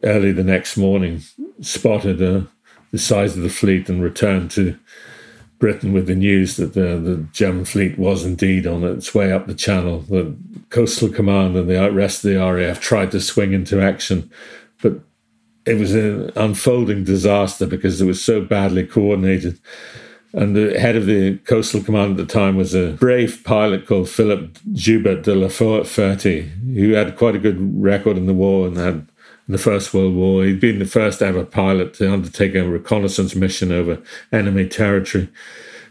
early 0.03 0.31
the 0.31 0.43
next 0.43 0.77
morning 0.77 1.21
spotted 1.61 2.21
uh, 2.21 2.41
the 2.91 2.99
size 2.99 3.37
of 3.37 3.43
the 3.43 3.49
fleet 3.49 3.89
and 3.89 4.03
returned 4.03 4.51
to 4.51 4.77
Britain 5.59 5.93
with 5.93 6.07
the 6.07 6.15
news 6.15 6.55
that 6.57 6.73
the, 6.73 6.97
the 6.97 7.27
German 7.31 7.65
fleet 7.65 7.99
was 7.99 8.25
indeed 8.25 8.65
on 8.65 8.83
its 8.83 9.13
way 9.13 9.31
up 9.31 9.45
the 9.45 9.53
channel. 9.53 9.99
The 9.99 10.35
Coastal 10.69 11.09
Command 11.09 11.55
and 11.55 11.69
the 11.69 11.91
rest 11.91 12.23
of 12.23 12.31
the 12.31 12.37
RAF 12.37 12.79
tried 12.79 13.11
to 13.11 13.19
swing 13.19 13.53
into 13.53 13.81
action, 13.81 14.31
but 14.81 15.01
it 15.65 15.77
was 15.77 15.93
an 15.93 16.31
unfolding 16.35 17.03
disaster 17.03 17.67
because 17.67 18.01
it 18.01 18.05
was 18.05 18.23
so 18.23 18.41
badly 18.41 18.85
coordinated 18.85 19.59
and 20.33 20.55
the 20.55 20.79
head 20.79 20.95
of 20.95 21.05
the 21.05 21.37
coastal 21.39 21.81
command 21.81 22.19
at 22.19 22.27
the 22.27 22.33
time 22.33 22.55
was 22.55 22.75
a 22.75 22.91
brave 22.93 23.41
pilot 23.43 23.87
called 23.87 24.09
Philip 24.09 24.59
Joubert 24.73 25.23
de 25.23 25.33
la 25.33 25.47
Ferté, 25.47 26.49
who 26.75 26.91
had 26.91 27.17
quite 27.17 27.35
a 27.35 27.39
good 27.39 27.57
record 27.81 28.15
in 28.15 28.27
the 28.27 28.33
war 28.33 28.67
and 28.67 28.77
had 28.77 29.08
in 29.49 29.53
the 29.53 29.57
First 29.57 29.95
World 29.95 30.13
War. 30.13 30.45
He'd 30.45 30.59
been 30.59 30.77
the 30.77 30.85
first 30.85 31.23
ever 31.23 31.43
pilot 31.43 31.95
to 31.95 32.13
undertake 32.13 32.53
a 32.53 32.69
reconnaissance 32.69 33.33
mission 33.35 33.71
over 33.71 33.99
enemy 34.31 34.67
territory. 34.67 35.27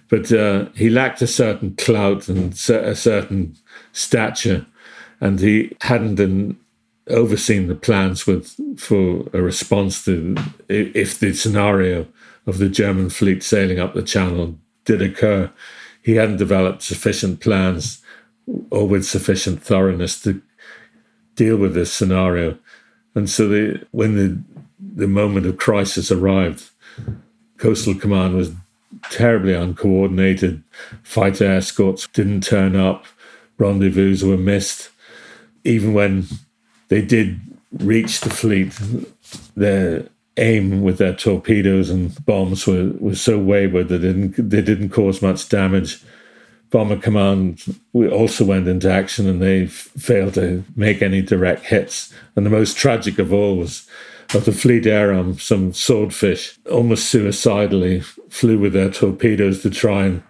But 0.08 0.30
uh, 0.30 0.66
he 0.76 0.88
lacked 0.88 1.20
a 1.22 1.26
certain 1.26 1.74
clout 1.74 2.28
and 2.28 2.52
a 2.52 2.94
certain 2.94 3.56
stature, 3.92 4.64
and 5.20 5.40
he 5.40 5.76
hadn't 5.80 6.56
overseen 7.08 7.66
the 7.66 7.74
plans 7.74 8.28
with 8.28 8.54
for 8.78 9.28
a 9.32 9.42
response 9.42 10.04
to 10.04 10.36
if 10.68 11.18
the 11.18 11.34
scenario 11.34 12.06
of 12.46 12.58
the 12.58 12.68
German 12.68 13.10
fleet 13.10 13.42
sailing 13.42 13.80
up 13.80 13.92
the 13.92 14.02
channel 14.02 14.56
did 14.84 15.02
occur, 15.02 15.50
he 16.00 16.14
hadn't 16.14 16.36
developed 16.36 16.82
sufficient 16.82 17.40
plans 17.40 18.02
or 18.70 18.86
with 18.86 19.04
sufficient 19.04 19.62
thoroughness 19.62 20.22
to 20.22 20.40
deal 21.34 21.56
with 21.56 21.74
this 21.74 21.92
scenario. 21.92 22.56
And 23.18 23.28
so 23.28 23.48
the, 23.48 23.84
when 23.90 24.14
the, 24.16 24.38
the 24.80 25.08
moment 25.08 25.44
of 25.44 25.58
crisis 25.58 26.12
arrived, 26.12 26.70
Coastal 27.56 27.96
Command 27.96 28.36
was 28.36 28.52
terribly 29.10 29.54
uncoordinated. 29.54 30.62
Fighter 31.02 31.50
escorts 31.50 32.06
didn't 32.06 32.42
turn 32.42 32.76
up, 32.76 33.06
rendezvous 33.58 34.24
were 34.24 34.36
missed. 34.36 34.90
Even 35.64 35.92
when 35.94 36.26
they 36.88 37.02
did 37.02 37.40
reach 37.72 38.20
the 38.20 38.30
fleet, 38.30 38.78
their 39.56 40.08
aim 40.36 40.82
with 40.82 40.98
their 40.98 41.14
torpedoes 41.14 41.90
and 41.90 42.24
bombs 42.24 42.68
were, 42.68 42.92
was 43.00 43.20
so 43.20 43.36
wayward 43.36 43.88
that 43.88 43.98
they 43.98 44.12
didn't, 44.12 44.50
they 44.50 44.62
didn't 44.62 44.90
cause 44.90 45.20
much 45.20 45.48
damage. 45.48 46.00
Bomber 46.70 46.98
Command 46.98 47.62
we 47.92 48.08
also 48.08 48.44
went 48.44 48.68
into 48.68 48.90
action 48.90 49.26
and 49.26 49.40
they 49.40 49.66
failed 49.66 50.34
to 50.34 50.64
make 50.76 51.02
any 51.02 51.22
direct 51.22 51.64
hits. 51.64 52.12
And 52.36 52.44
the 52.44 52.50
most 52.50 52.76
tragic 52.76 53.18
of 53.18 53.32
all 53.32 53.56
was 53.56 53.88
of 54.34 54.44
the 54.44 54.52
fleet 54.52 54.86
air 54.86 55.12
arm, 55.12 55.38
some 55.38 55.72
swordfish 55.72 56.58
almost 56.70 57.08
suicidally 57.08 58.00
flew 58.28 58.58
with 58.58 58.74
their 58.74 58.90
torpedoes 58.90 59.62
to 59.62 59.70
try 59.70 60.04
and 60.04 60.22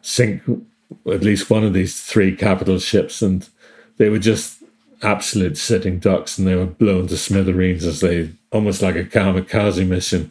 sink 0.00 0.42
at 1.10 1.22
least 1.22 1.50
one 1.50 1.64
of 1.64 1.72
these 1.72 2.00
three 2.00 2.36
capital 2.36 2.78
ships. 2.78 3.20
And 3.20 3.48
they 3.96 4.08
were 4.08 4.20
just 4.20 4.62
absolute 5.02 5.58
sitting 5.58 5.98
ducks 5.98 6.38
and 6.38 6.46
they 6.46 6.54
were 6.54 6.66
blown 6.66 7.08
to 7.08 7.16
smithereens 7.16 7.84
as 7.84 8.00
they 8.00 8.30
almost 8.52 8.82
like 8.82 8.94
a 8.94 9.04
kamikaze 9.04 9.86
mission 9.86 10.30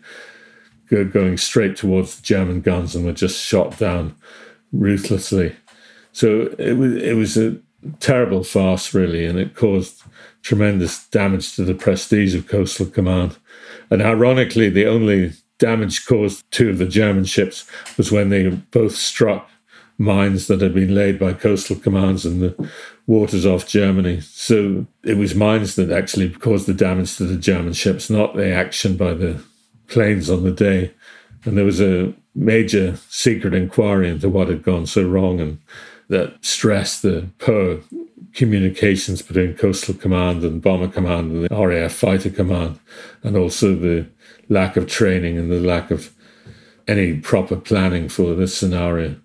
going 0.90 1.38
straight 1.38 1.78
towards 1.78 2.18
the 2.18 2.22
German 2.22 2.62
guns 2.62 2.96
and 2.96 3.06
were 3.06 3.14
just 3.14 3.42
shot 3.42 3.78
down 3.78 4.16
ruthlessly. 4.72 5.56
So 6.12 6.54
it 6.58 6.74
was 6.74 6.96
it 6.96 7.16
was 7.16 7.38
a 7.38 7.58
terrible 8.00 8.44
farce 8.44 8.94
really 8.94 9.26
and 9.26 9.40
it 9.40 9.56
caused 9.56 10.04
tremendous 10.44 11.08
damage 11.08 11.56
to 11.56 11.64
the 11.64 11.74
prestige 11.74 12.36
of 12.36 12.48
Coastal 12.48 12.86
Command. 12.86 13.38
And 13.90 14.02
ironically 14.02 14.70
the 14.70 14.86
only 14.86 15.34
damage 15.58 16.06
caused 16.06 16.50
to 16.52 16.74
the 16.74 16.86
German 16.86 17.26
ships 17.26 17.66
was 17.98 18.12
when 18.12 18.30
they 18.30 18.50
both 18.50 18.96
struck 18.96 19.50
mines 20.02 20.48
that 20.48 20.62
had 20.62 20.74
been 20.74 20.94
laid 20.94 21.20
by 21.20 21.32
coastal 21.32 21.76
commands 21.76 22.26
in 22.26 22.40
the 22.40 22.70
waters 23.06 23.46
off 23.46 23.68
Germany. 23.68 24.20
So 24.22 24.88
it 25.04 25.18
was 25.18 25.36
mines 25.36 25.76
that 25.76 25.92
actually 25.92 26.30
caused 26.32 26.66
the 26.66 26.74
damage 26.74 27.18
to 27.18 27.26
the 27.26 27.38
German 27.38 27.74
ships, 27.74 28.10
not 28.10 28.36
the 28.36 28.52
action 28.52 28.98
by 28.98 29.14
the 29.14 29.42
planes 29.88 30.30
on 30.30 30.44
the 30.44 30.52
day. 30.52 30.94
And 31.46 31.58
there 31.58 31.66
was 31.66 31.80
a 31.80 32.14
major 32.34 32.98
secret 33.10 33.54
inquiry 33.54 34.10
into 34.10 34.30
what 34.30 34.48
had 34.48 34.64
gone 34.64 34.86
so 34.86 35.04
wrong 35.04 35.40
and 35.40 35.60
that 36.10 36.34
stressed 36.44 37.02
the 37.02 37.28
poor 37.40 37.80
communications 38.34 39.22
between 39.22 39.56
Coastal 39.56 39.94
Command 39.94 40.44
and 40.44 40.62
Bomber 40.62 40.88
Command 40.88 41.32
and 41.32 41.44
the 41.46 41.56
RAF 41.56 41.92
Fighter 41.92 42.30
Command, 42.30 42.80
and 43.24 43.36
also 43.36 43.76
the 43.76 44.08
lack 44.50 44.78
of 44.78 44.88
training 44.88 45.38
and 45.38 45.52
the 45.52 45.60
lack 45.60 45.92
of 45.92 46.14
any 46.88 47.18
proper 47.18 47.56
planning 47.56 48.10
for 48.10 48.34
this 48.36 48.58
scenario 48.58 49.16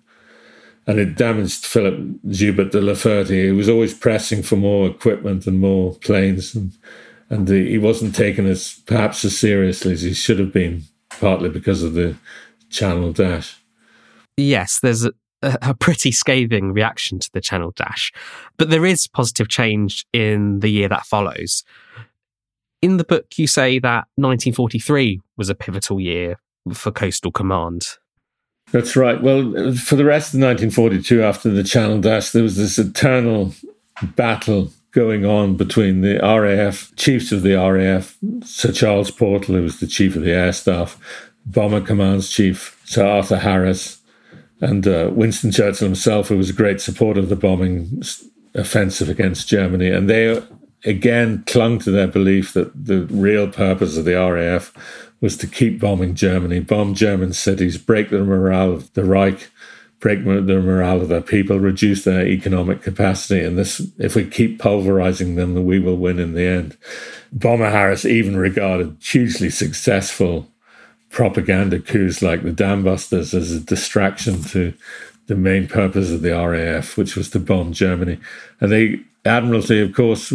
and 0.87 0.99
it 0.99 1.15
damaged 1.15 1.65
Philip 1.65 1.99
Joubert 2.29 2.71
de 2.71 2.79
la 2.79 2.93
Ferté. 2.93 3.45
He 3.45 3.51
was 3.51 3.67
always 3.67 3.93
pressing 3.93 4.41
for 4.41 4.55
more 4.55 4.87
equipment 4.87 5.45
and 5.45 5.59
more 5.59 5.93
planes, 5.95 6.55
and, 6.55 6.71
and 7.29 7.45
the, 7.45 7.69
he 7.69 7.77
wasn't 7.77 8.15
taken 8.15 8.47
as 8.47 8.81
perhaps 8.85 9.23
as 9.25 9.37
seriously 9.37 9.91
as 9.91 10.01
he 10.01 10.13
should 10.13 10.39
have 10.39 10.53
been, 10.53 10.83
partly 11.19 11.49
because 11.49 11.83
of 11.83 11.93
the 11.93 12.15
Channel 12.69 13.13
Dash. 13.13 13.57
Yes, 14.35 14.79
there's 14.81 15.05
a, 15.05 15.11
a 15.41 15.73
pretty 15.73 16.11
scathing 16.11 16.73
reaction 16.73 17.19
to 17.19 17.29
the 17.33 17.41
Channel 17.41 17.71
Dash, 17.75 18.11
but 18.57 18.69
there 18.69 18.85
is 18.85 19.07
positive 19.07 19.49
change 19.49 20.05
in 20.13 20.59
the 20.59 20.69
year 20.69 20.89
that 20.89 21.05
follows. 21.05 21.63
In 22.81 22.97
the 22.97 23.03
book, 23.03 23.37
you 23.37 23.47
say 23.47 23.79
that 23.79 24.05
1943 24.15 25.19
was 25.35 25.49
a 25.49 25.55
pivotal 25.55 25.99
year 25.99 26.39
for 26.73 26.91
Coastal 26.91 27.31
Command. 27.31 27.97
That's 28.71 28.95
right. 28.95 29.21
Well, 29.21 29.73
for 29.73 29.95
the 29.95 30.05
rest 30.05 30.33
of 30.33 30.41
1942, 30.41 31.23
after 31.23 31.49
the 31.49 31.63
Channel 31.63 32.01
Dash, 32.01 32.31
there 32.31 32.43
was 32.43 32.57
this 32.57 32.77
eternal 32.77 33.53
battle 34.15 34.71
going 34.91 35.25
on 35.25 35.55
between 35.55 36.01
the 36.01 36.19
RAF, 36.21 36.91
chiefs 36.95 37.31
of 37.31 37.43
the 37.43 37.53
RAF, 37.53 38.17
Sir 38.43 38.71
Charles 38.71 39.11
Portal, 39.11 39.55
who 39.55 39.61
was 39.61 39.79
the 39.79 39.87
chief 39.87 40.15
of 40.15 40.23
the 40.23 40.31
air 40.31 40.51
staff, 40.51 40.99
Bomber 41.47 41.81
Command's 41.81 42.29
chief, 42.29 42.79
Sir 42.85 43.05
Arthur 43.05 43.37
Harris, 43.37 43.99
and 44.59 44.87
uh, 44.87 45.09
Winston 45.13 45.51
Churchill 45.51 45.87
himself, 45.87 46.27
who 46.27 46.37
was 46.37 46.49
a 46.49 46.53
great 46.53 46.81
supporter 46.81 47.19
of 47.19 47.29
the 47.29 47.35
bombing 47.35 48.01
offensive 48.53 49.07
against 49.07 49.47
Germany. 49.47 49.89
And 49.89 50.09
they 50.09 50.41
again 50.83 51.43
clung 51.47 51.79
to 51.79 51.91
their 51.91 52.07
belief 52.07 52.53
that 52.53 52.85
the 52.85 53.05
real 53.05 53.47
purpose 53.47 53.97
of 53.97 54.05
the 54.05 54.15
RAF 54.15 54.73
was 55.21 55.37
to 55.37 55.47
keep 55.47 55.79
bombing 55.79 56.15
Germany, 56.15 56.59
bomb 56.59 56.93
German 56.93 57.33
cities, 57.33 57.77
break 57.77 58.09
the 58.09 58.23
morale 58.23 58.73
of 58.73 58.93
the 58.93 59.03
Reich, 59.03 59.49
break 59.99 60.23
the 60.23 60.61
morale 60.61 61.01
of 61.01 61.07
their 61.07 61.21
people, 61.21 61.59
reduce 61.59 62.03
their 62.03 62.25
economic 62.27 62.81
capacity. 62.81 63.43
And 63.43 63.57
this, 63.57 63.81
if 63.97 64.15
we 64.15 64.25
keep 64.25 64.59
pulverizing 64.59 65.35
them, 65.35 65.65
we 65.65 65.79
will 65.79 65.97
win 65.97 66.19
in 66.19 66.33
the 66.33 66.45
end. 66.45 66.77
Bomber 67.31 67.71
Harris 67.71 68.05
even 68.05 68.37
regarded 68.37 68.97
hugely 69.01 69.49
successful 69.49 70.47
propaganda 71.17 71.79
coups 71.79 72.21
like 72.21 72.43
the 72.43 72.51
Dambusters 72.51 73.33
as 73.33 73.51
a 73.51 73.59
distraction 73.59 74.43
to 74.43 74.71
the 75.25 75.33
main 75.33 75.67
purpose 75.67 76.11
of 76.11 76.21
the 76.21 76.29
RAF, 76.29 76.95
which 76.95 77.15
was 77.15 77.27
to 77.31 77.39
bomb 77.39 77.73
Germany. 77.73 78.19
And 78.61 78.71
the 78.71 79.03
Admiralty, 79.25 79.81
of 79.81 79.95
course, 79.95 80.31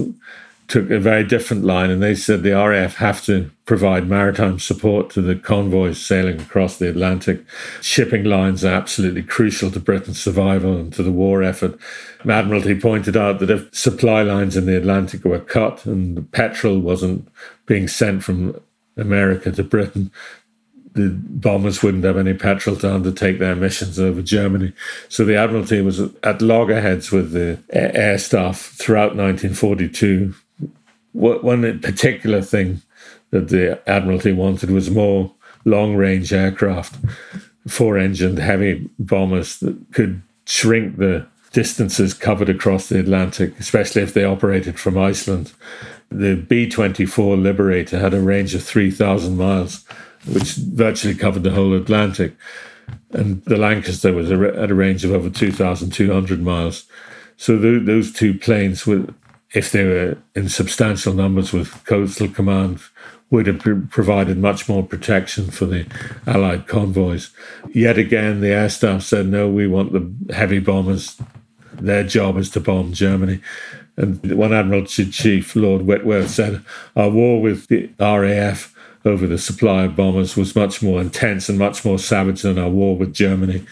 took 0.66 0.90
a 0.90 0.98
very 0.98 1.22
different 1.22 1.64
line, 1.64 1.88
and 1.88 2.02
they 2.02 2.16
said 2.16 2.42
the 2.42 2.56
RAF 2.56 2.96
have 2.96 3.24
to 3.26 3.48
provide 3.64 4.08
maritime 4.08 4.58
support 4.58 5.08
to 5.10 5.22
the 5.22 5.36
convoys 5.36 6.04
sailing 6.04 6.40
across 6.40 6.78
the 6.78 6.88
Atlantic. 6.88 7.44
Shipping 7.80 8.24
lines 8.24 8.64
are 8.64 8.74
absolutely 8.74 9.22
crucial 9.22 9.70
to 9.70 9.78
Britain's 9.78 10.20
survival 10.20 10.76
and 10.76 10.92
to 10.94 11.04
the 11.04 11.12
war 11.12 11.44
effort. 11.44 11.78
Admiralty 12.28 12.74
pointed 12.74 13.16
out 13.16 13.38
that 13.38 13.50
if 13.50 13.72
supply 13.72 14.22
lines 14.22 14.56
in 14.56 14.66
the 14.66 14.76
Atlantic 14.76 15.24
were 15.24 15.38
cut 15.38 15.86
and 15.86 16.28
petrol 16.32 16.80
wasn't 16.80 17.28
being 17.66 17.86
sent 17.86 18.24
from 18.24 18.60
America 18.96 19.52
to 19.52 19.62
Britain, 19.62 20.10
the 20.94 21.10
bombers 21.10 21.82
wouldn't 21.82 22.04
have 22.04 22.18
any 22.18 22.34
petrol 22.34 22.76
to 22.76 22.94
undertake 22.94 23.38
their 23.38 23.56
missions 23.56 23.98
over 23.98 24.20
Germany. 24.20 24.72
So 25.08 25.24
the 25.24 25.36
Admiralty 25.36 25.80
was 25.80 26.00
at 26.22 26.42
loggerheads 26.42 27.10
with 27.10 27.32
the 27.32 27.58
air 27.70 28.18
staff 28.18 28.60
throughout 28.60 29.16
1942. 29.16 30.34
One 31.12 31.80
particular 31.80 32.42
thing 32.42 32.82
that 33.30 33.48
the 33.48 33.80
Admiralty 33.88 34.32
wanted 34.32 34.70
was 34.70 34.90
more 34.90 35.32
long 35.64 35.96
range 35.96 36.32
aircraft, 36.32 36.96
four 37.66 37.96
engined 37.96 38.38
heavy 38.38 38.88
bombers 38.98 39.58
that 39.60 39.76
could 39.92 40.22
shrink 40.46 40.96
the 40.98 41.26
distances 41.52 42.14
covered 42.14 42.48
across 42.48 42.88
the 42.88 42.98
Atlantic, 42.98 43.58
especially 43.58 44.02
if 44.02 44.14
they 44.14 44.24
operated 44.24 44.78
from 44.78 44.98
Iceland. 44.98 45.52
The 46.10 46.34
B 46.36 46.68
24 46.68 47.36
Liberator 47.36 47.98
had 47.98 48.14
a 48.14 48.20
range 48.20 48.54
of 48.54 48.62
3,000 48.62 49.36
miles 49.36 49.84
which 50.26 50.54
virtually 50.54 51.14
covered 51.14 51.42
the 51.42 51.50
whole 51.50 51.74
Atlantic. 51.74 52.34
And 53.10 53.44
the 53.44 53.56
Lancaster 53.56 54.12
was 54.12 54.30
at 54.30 54.70
a 54.70 54.74
range 54.74 55.04
of 55.04 55.12
over 55.12 55.30
2,200 55.30 56.42
miles. 56.42 56.84
So 57.36 57.58
those 57.58 58.12
two 58.12 58.38
planes, 58.38 58.86
if 59.54 59.70
they 59.72 59.84
were 59.84 60.18
in 60.34 60.48
substantial 60.48 61.12
numbers 61.12 61.52
with 61.52 61.84
Coastal 61.84 62.28
Command, 62.28 62.80
would 63.30 63.46
have 63.46 63.60
provided 63.90 64.36
much 64.36 64.68
more 64.68 64.82
protection 64.82 65.50
for 65.50 65.64
the 65.64 65.86
Allied 66.26 66.66
convoys. 66.66 67.30
Yet 67.70 67.96
again, 67.96 68.42
the 68.42 68.50
air 68.50 68.68
staff 68.68 69.02
said, 69.02 69.26
no, 69.26 69.48
we 69.48 69.66
want 69.66 69.92
the 69.92 70.34
heavy 70.34 70.58
bombers. 70.58 71.18
Their 71.72 72.04
job 72.04 72.36
is 72.36 72.50
to 72.50 72.60
bomb 72.60 72.92
Germany. 72.92 73.40
And 73.96 74.36
one 74.36 74.52
Admiralty 74.52 75.10
Chief, 75.10 75.56
Lord 75.56 75.82
Whitworth, 75.82 76.30
said, 76.30 76.62
Our 76.94 77.10
war 77.10 77.40
with 77.40 77.68
the 77.68 77.90
RAF 77.98 78.71
over 79.04 79.26
the 79.26 79.38
supply 79.38 79.84
of 79.84 79.96
bombers 79.96 80.36
was 80.36 80.54
much 80.54 80.82
more 80.82 81.00
intense 81.00 81.48
and 81.48 81.58
much 81.58 81.84
more 81.84 81.98
savage 81.98 82.42
than 82.42 82.58
our 82.58 82.70
war 82.70 82.96
with 82.96 83.12
Germany. 83.12 83.64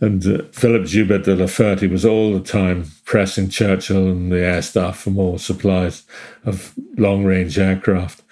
And 0.00 0.24
uh, 0.26 0.44
Philip 0.52 0.86
Joubert 0.86 1.24
de 1.24 1.34
la 1.34 1.46
Ferté 1.46 1.90
was 1.90 2.04
all 2.04 2.32
the 2.32 2.40
time 2.40 2.90
pressing 3.04 3.48
Churchill 3.48 4.08
and 4.08 4.30
the 4.30 4.40
air 4.40 4.62
staff 4.62 4.98
for 4.98 5.10
more 5.10 5.38
supplies 5.38 6.04
of 6.44 6.72
long 6.96 7.24
range 7.24 7.58
aircraft. 7.58 8.22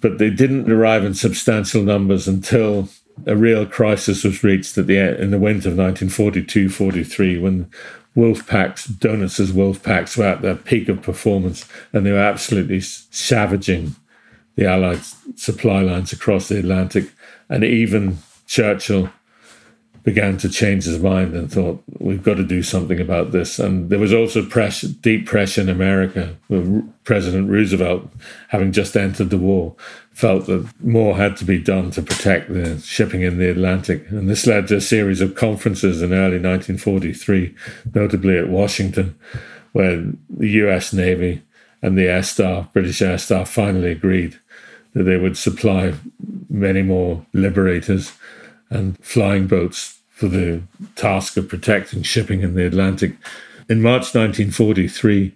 But 0.00 0.18
they 0.18 0.30
didn't 0.30 0.70
arrive 0.70 1.04
in 1.04 1.14
substantial 1.14 1.82
numbers 1.82 2.26
until 2.26 2.88
a 3.26 3.36
real 3.36 3.66
crisis 3.66 4.24
was 4.24 4.42
reached 4.42 4.78
at 4.78 4.86
the 4.86 4.96
in 5.20 5.30
the 5.30 5.38
winter 5.38 5.68
of 5.68 5.76
1942 5.76 6.68
43 6.68 7.38
when 7.38 7.70
wolf 8.14 8.46
packs, 8.46 8.86
Dönitz's 8.88 9.52
wolf 9.52 9.82
packs 9.82 10.16
were 10.16 10.24
at 10.24 10.42
their 10.42 10.56
peak 10.56 10.88
of 10.88 11.02
performance 11.02 11.68
and 11.92 12.04
they 12.04 12.12
were 12.12 12.18
absolutely 12.18 12.80
savaging 12.80 13.94
the 14.56 14.66
Allied 14.66 15.02
supply 15.36 15.82
lines 15.82 16.12
across 16.12 16.48
the 16.48 16.58
Atlantic. 16.58 17.10
And 17.48 17.64
even 17.64 18.18
Churchill 18.46 19.10
began 20.02 20.38
to 20.38 20.48
change 20.48 20.84
his 20.84 20.98
mind 20.98 21.34
and 21.34 21.52
thought, 21.52 21.82
we've 21.98 22.22
got 22.22 22.34
to 22.34 22.44
do 22.44 22.62
something 22.62 23.00
about 23.00 23.32
this. 23.32 23.58
And 23.58 23.90
there 23.90 23.98
was 23.98 24.14
also 24.14 24.44
pressure, 24.44 24.88
deep 24.88 25.26
pressure 25.26 25.60
in 25.60 25.68
America. 25.68 26.36
President 27.04 27.50
Roosevelt, 27.50 28.10
having 28.48 28.72
just 28.72 28.96
entered 28.96 29.28
the 29.28 29.38
war, 29.38 29.74
felt 30.12 30.46
that 30.46 30.66
more 30.82 31.16
had 31.16 31.36
to 31.36 31.44
be 31.44 31.58
done 31.58 31.90
to 31.90 32.02
protect 32.02 32.52
the 32.52 32.78
shipping 32.80 33.22
in 33.22 33.38
the 33.38 33.50
Atlantic. 33.50 34.08
And 34.10 34.28
this 34.28 34.46
led 34.46 34.68
to 34.68 34.76
a 34.76 34.80
series 34.80 35.20
of 35.20 35.34
conferences 35.34 36.00
in 36.00 36.12
early 36.12 36.38
1943, 36.38 37.54
notably 37.94 38.38
at 38.38 38.48
Washington, 38.48 39.18
where 39.72 40.02
the 40.30 40.48
US 40.48 40.92
Navy 40.94 41.42
and 41.82 41.96
the 41.96 42.08
air 42.08 42.22
staff, 42.22 42.72
British 42.72 43.02
air 43.02 43.18
staff, 43.18 43.50
finally 43.50 43.90
agreed 43.90 44.38
that 44.92 45.04
they 45.04 45.16
would 45.16 45.36
supply 45.36 45.94
many 46.48 46.82
more 46.82 47.24
liberators 47.32 48.12
and 48.70 48.98
flying 49.04 49.46
boats 49.46 49.98
for 50.10 50.28
the 50.28 50.62
task 50.96 51.36
of 51.36 51.48
protecting 51.48 52.02
shipping 52.02 52.42
in 52.42 52.54
the 52.54 52.66
Atlantic. 52.66 53.12
In 53.68 53.80
March 53.80 54.14
1943, 54.14 55.34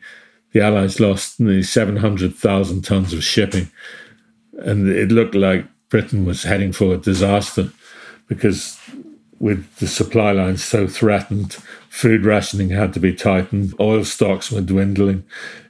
the 0.52 0.60
Allies 0.60 1.00
lost 1.00 1.40
nearly 1.40 1.62
700,000 1.62 2.82
tons 2.82 3.12
of 3.12 3.24
shipping, 3.24 3.70
and 4.58 4.88
it 4.88 5.10
looked 5.10 5.34
like 5.34 5.64
Britain 5.88 6.24
was 6.24 6.42
heading 6.42 6.72
for 6.72 6.94
a 6.94 6.98
disaster 6.98 7.70
because 8.28 8.78
with 9.38 9.76
the 9.76 9.86
supply 9.86 10.32
lines 10.32 10.62
so 10.64 10.86
threatened, 10.86 11.56
food 11.94 12.24
rationing 12.24 12.70
had 12.70 12.92
to 12.92 12.98
be 12.98 13.14
tightened, 13.14 13.72
oil 13.78 14.04
stocks 14.04 14.50
were 14.50 14.60
dwindling. 14.60 15.22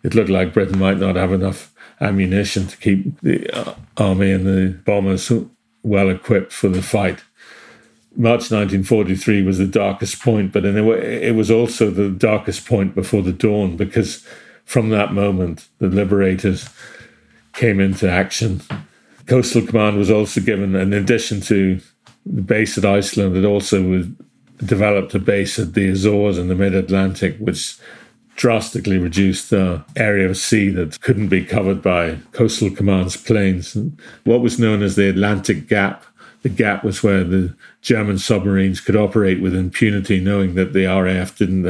It 0.03 0.15
looked 0.15 0.31
like 0.31 0.55
Britain 0.55 0.79
might 0.79 0.97
not 0.97 1.17
have 1.17 1.33
enough 1.33 1.71
ammunition 2.01 2.67
to 2.67 2.79
keep 2.79 3.21
the 3.21 3.47
uh, 3.51 3.75
army 3.99 4.33
and 4.33 4.47
the 4.47 4.71
bombers 4.87 5.31
well 5.83 6.09
equipped 6.09 6.51
for 6.51 6.71
the 6.71 6.81
fight. 6.81 7.23
March 8.17 8.51
1943 8.51 9.43
was 9.43 9.59
the 9.59 9.67
darkest 9.67 10.23
point, 10.23 10.51
but 10.51 10.65
in 10.65 10.79
a 10.79 10.83
way, 10.83 11.23
it 11.23 11.35
was 11.35 11.51
also 11.51 11.91
the 11.91 12.09
darkest 12.09 12.67
point 12.67 12.95
before 12.95 13.21
the 13.21 13.31
dawn 13.31 13.77
because 13.77 14.27
from 14.65 14.89
that 14.89 15.13
moment, 15.13 15.69
the 15.79 15.89
liberators 15.89 16.71
came 17.53 17.81
into 17.81 18.11
action. 18.11 18.63
Coastal 19.27 19.67
Command 19.67 19.99
was 19.99 20.11
also 20.11 20.41
given, 20.41 20.75
in 20.75 20.95
addition 20.95 21.43
to 21.43 21.81
the 22.25 22.41
base 22.41 22.79
at 22.79 22.87
Iceland, 22.87 23.37
it 23.37 23.45
also 23.45 23.83
was 23.83 24.07
developed 24.59 25.15
a 25.15 25.19
base 25.19 25.59
at 25.59 25.75
the 25.75 25.89
Azores 25.89 26.39
in 26.39 26.49
the 26.49 26.55
mid 26.55 26.75
Atlantic, 26.75 27.37
which 27.39 27.77
drastically 28.37 28.99
reduced 28.99 29.51
the 29.51 29.85
area 29.97 30.29
of 30.29 30.37
sea 30.37 30.69
that 30.69 31.01
couldn't 31.01 31.29
be 31.29 31.45
covered 31.45 31.81
by 31.83 32.19
Coastal 32.33 32.71
Command's 32.71 33.17
planes. 33.17 33.75
And 33.77 33.99
what 34.25 34.41
was 34.41 34.59
known 34.59 34.83
as 34.83 34.97
the 34.97 35.09
Atlantic 35.09 35.69
Gap. 35.69 36.05
The 36.43 36.49
gap 36.51 36.85
was 36.85 37.03
where 37.03 37.25
the 37.25 37.55
German 37.81 38.19
submarines 38.19 38.79
could 38.79 38.97
operate 38.97 39.41
with 39.41 39.55
impunity, 39.55 40.21
knowing 40.21 40.57
that 40.57 40.75
the 40.75 40.85
RAF 40.85 41.39
didn't 41.39 41.65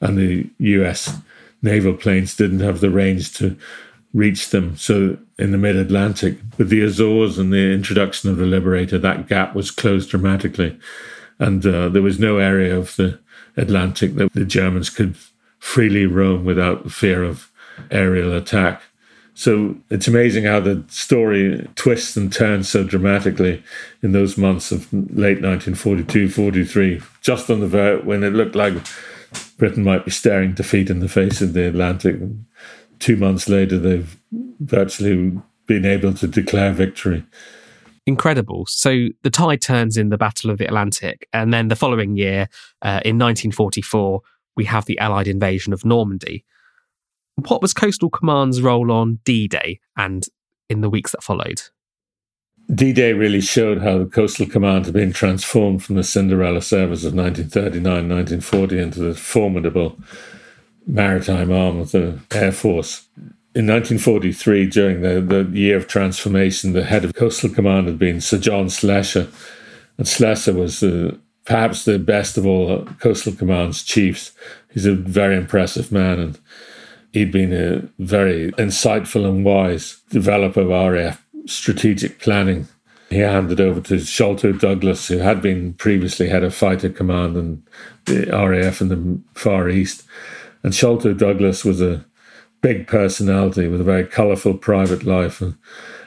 and 0.00 0.18
the 0.18 0.50
US 0.58 1.16
naval 1.62 1.94
planes 1.94 2.36
didn't 2.36 2.60
have 2.60 2.80
the 2.80 2.90
range 2.90 3.32
to 3.34 3.56
reach 4.12 4.50
them. 4.50 4.76
So 4.76 5.16
in 5.38 5.50
the 5.52 5.58
mid 5.58 5.76
Atlantic, 5.76 6.38
with 6.58 6.70
the 6.70 6.82
Azores 6.82 7.38
and 7.38 7.52
the 7.52 7.72
introduction 7.72 8.30
of 8.30 8.36
the 8.36 8.46
Liberator, 8.46 8.98
that 8.98 9.28
gap 9.28 9.54
was 9.54 9.70
closed 9.70 10.10
dramatically. 10.10 10.78
And 11.38 11.64
uh, 11.66 11.88
there 11.88 12.02
was 12.02 12.18
no 12.18 12.38
area 12.38 12.76
of 12.76 12.96
the 12.96 13.18
Atlantic 13.56 14.14
that 14.16 14.32
the 14.32 14.44
Germans 14.44 14.90
could 14.90 15.16
freely 15.58 16.06
roam 16.06 16.44
without 16.44 16.90
fear 16.90 17.24
of 17.24 17.50
aerial 17.90 18.32
attack. 18.32 18.82
So 19.34 19.76
it's 19.90 20.06
amazing 20.06 20.44
how 20.44 20.60
the 20.60 20.84
story 20.88 21.68
twists 21.74 22.16
and 22.16 22.32
turns 22.32 22.68
so 22.68 22.84
dramatically 22.84 23.62
in 24.00 24.12
those 24.12 24.38
months 24.38 24.70
of 24.70 24.92
late 24.92 25.42
1942 25.42 26.28
43, 26.28 27.02
just 27.20 27.50
on 27.50 27.60
the 27.60 27.66
ver- 27.66 28.00
when 28.02 28.22
it 28.22 28.32
looked 28.32 28.54
like 28.54 28.74
Britain 29.58 29.82
might 29.82 30.04
be 30.04 30.12
staring 30.12 30.54
defeat 30.54 30.88
in 30.88 31.00
the 31.00 31.08
face 31.08 31.42
in 31.42 31.52
the 31.52 31.66
Atlantic. 31.66 32.20
Two 33.00 33.16
months 33.16 33.48
later, 33.48 33.76
they've 33.76 34.16
virtually 34.60 35.32
been 35.66 35.84
able 35.84 36.14
to 36.14 36.28
declare 36.28 36.72
victory. 36.72 37.24
Incredible. 38.06 38.66
So 38.66 39.08
the 39.22 39.30
tide 39.30 39.62
turns 39.62 39.96
in 39.96 40.10
the 40.10 40.18
Battle 40.18 40.50
of 40.50 40.58
the 40.58 40.66
Atlantic, 40.66 41.26
and 41.32 41.52
then 41.54 41.68
the 41.68 41.76
following 41.76 42.16
year, 42.16 42.48
uh, 42.82 43.00
in 43.04 43.18
1944, 43.18 44.20
we 44.56 44.64
have 44.66 44.84
the 44.84 44.98
Allied 44.98 45.28
invasion 45.28 45.72
of 45.72 45.84
Normandy. 45.84 46.44
What 47.36 47.62
was 47.62 47.72
Coastal 47.72 48.10
Command's 48.10 48.60
role 48.60 48.92
on 48.92 49.20
D 49.24 49.48
Day 49.48 49.80
and 49.96 50.26
in 50.68 50.80
the 50.82 50.90
weeks 50.90 51.12
that 51.12 51.22
followed? 51.22 51.62
D 52.72 52.92
Day 52.92 53.12
really 53.12 53.40
showed 53.40 53.82
how 53.82 53.98
the 53.98 54.06
Coastal 54.06 54.46
Command 54.46 54.84
had 54.84 54.94
been 54.94 55.12
transformed 55.12 55.82
from 55.82 55.96
the 55.96 56.04
Cinderella 56.04 56.62
service 56.62 57.04
of 57.04 57.14
1939 57.14 58.08
1940 58.08 58.78
into 58.78 59.00
the 59.00 59.14
formidable 59.14 59.98
maritime 60.86 61.50
arm 61.50 61.80
of 61.80 61.92
the 61.92 62.20
Air 62.30 62.52
Force. 62.52 63.06
In 63.54 63.68
1943, 63.68 64.66
during 64.66 65.00
the, 65.02 65.20
the 65.20 65.56
year 65.56 65.76
of 65.76 65.86
transformation, 65.86 66.72
the 66.72 66.82
head 66.82 67.04
of 67.04 67.14
Coastal 67.14 67.50
Command 67.50 67.86
had 67.86 68.00
been 68.00 68.20
Sir 68.20 68.38
John 68.38 68.68
Slessor. 68.68 69.28
And 69.96 70.08
Slessor 70.08 70.52
was 70.52 70.82
uh, 70.82 71.16
perhaps 71.44 71.84
the 71.84 72.00
best 72.00 72.36
of 72.36 72.46
all 72.46 72.84
Coastal 72.98 73.32
Command's 73.32 73.84
chiefs. 73.84 74.32
He's 74.72 74.86
a 74.86 74.94
very 74.94 75.36
impressive 75.36 75.92
man, 75.92 76.18
and 76.18 76.40
he'd 77.12 77.30
been 77.30 77.52
a 77.52 77.88
very 78.02 78.50
insightful 78.52 79.24
and 79.24 79.44
wise 79.44 80.00
developer 80.10 80.62
of 80.62 80.92
RAF 80.92 81.24
strategic 81.46 82.18
planning. 82.18 82.66
He 83.08 83.18
handed 83.18 83.60
over 83.60 83.80
to 83.82 84.00
Sholto 84.00 84.50
Douglas, 84.50 85.06
who 85.06 85.18
had 85.18 85.40
been 85.40 85.74
previously 85.74 86.28
head 86.28 86.42
of 86.42 86.56
fighter 86.56 86.88
command 86.88 87.36
and 87.36 87.62
the 88.06 88.26
RAF 88.32 88.80
in 88.80 88.88
the 88.88 89.20
Far 89.38 89.68
East. 89.68 90.02
And 90.64 90.74
Sholto 90.74 91.14
Douglas 91.14 91.64
was 91.64 91.80
a 91.80 92.04
big 92.64 92.86
personality 92.86 93.68
with 93.68 93.82
a 93.82 93.84
very 93.84 94.06
colourful 94.06 94.54
private 94.54 95.04
life. 95.04 95.42
And, 95.42 95.54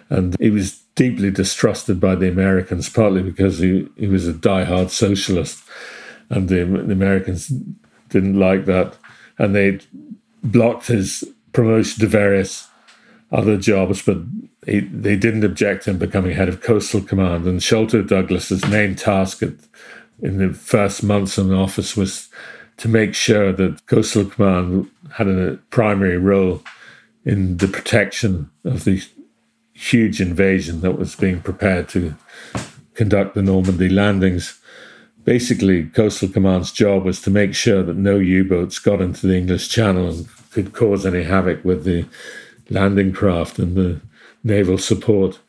and 0.10 0.36
he 0.40 0.50
was 0.50 0.80
deeply 0.96 1.30
distrusted 1.30 2.00
by 2.00 2.16
the 2.16 2.28
Americans, 2.28 2.90
partly 2.90 3.22
because 3.22 3.60
he, 3.60 3.88
he 3.96 4.08
was 4.08 4.28
a 4.28 4.34
die-hard 4.34 4.90
socialist. 4.90 5.64
And 6.32 6.50
the, 6.50 6.66
the 6.66 6.94
Americans 6.94 7.50
didn't 8.10 8.40
like 8.40 8.66
that. 8.66 8.98
And 9.38 9.54
they 9.54 9.80
blocked 10.44 10.88
his 10.88 11.24
promotion 11.54 12.00
to 12.00 12.08
various 12.08 12.68
other 13.32 13.56
jobs, 13.56 14.02
but 14.02 14.18
he, 14.66 14.80
they 14.80 15.16
didn't 15.16 15.46
object 15.46 15.84
to 15.84 15.92
him 15.92 16.00
becoming 16.00 16.32
head 16.32 16.50
of 16.50 16.62
Coastal 16.62 17.02
Command. 17.02 17.46
And 17.46 17.62
Sholto 17.62 18.02
Douglas's 18.02 18.66
main 18.66 18.96
task 18.96 19.44
at, 19.44 19.54
in 20.24 20.40
the 20.40 20.56
first 20.56 21.04
months 21.04 21.38
in 21.38 21.54
office 21.54 21.96
was 21.96 22.30
to 22.78 22.88
make 22.88 23.14
sure 23.14 23.54
that 23.54 23.86
Coastal 23.86 24.26
Command 24.26 24.90
had 25.16 25.28
a 25.28 25.58
primary 25.70 26.18
role 26.18 26.64
in 27.26 27.58
the 27.58 27.68
protection 27.68 28.50
of 28.64 28.84
the 28.84 29.02
huge 29.74 30.22
invasion 30.22 30.82
that 30.82 30.98
was 30.98 31.16
being 31.16 31.42
prepared 31.42 31.88
to 31.90 32.16
conduct 32.96 33.36
the 33.36 33.44
Normandy 33.44 33.90
landings. 33.90 34.60
Basically, 35.24 35.84
Coastal 35.84 36.30
Command's 36.30 36.72
job 36.72 37.04
was 37.04 37.22
to 37.22 37.30
make 37.30 37.54
sure 37.54 37.84
that 37.84 37.98
no 37.98 38.18
U 38.18 38.44
boats 38.44 38.80
got 38.80 39.02
into 39.02 39.28
the 39.28 39.36
English 39.36 39.70
Channel 39.70 40.10
and 40.10 40.28
could 40.52 40.74
cause 40.74 41.06
any 41.06 41.24
havoc 41.24 41.64
with 41.64 41.84
the 41.84 42.06
landing 42.70 43.12
craft 43.12 43.60
and 43.60 43.76
the 43.76 44.02
naval 44.44 44.78
support. 44.78 45.40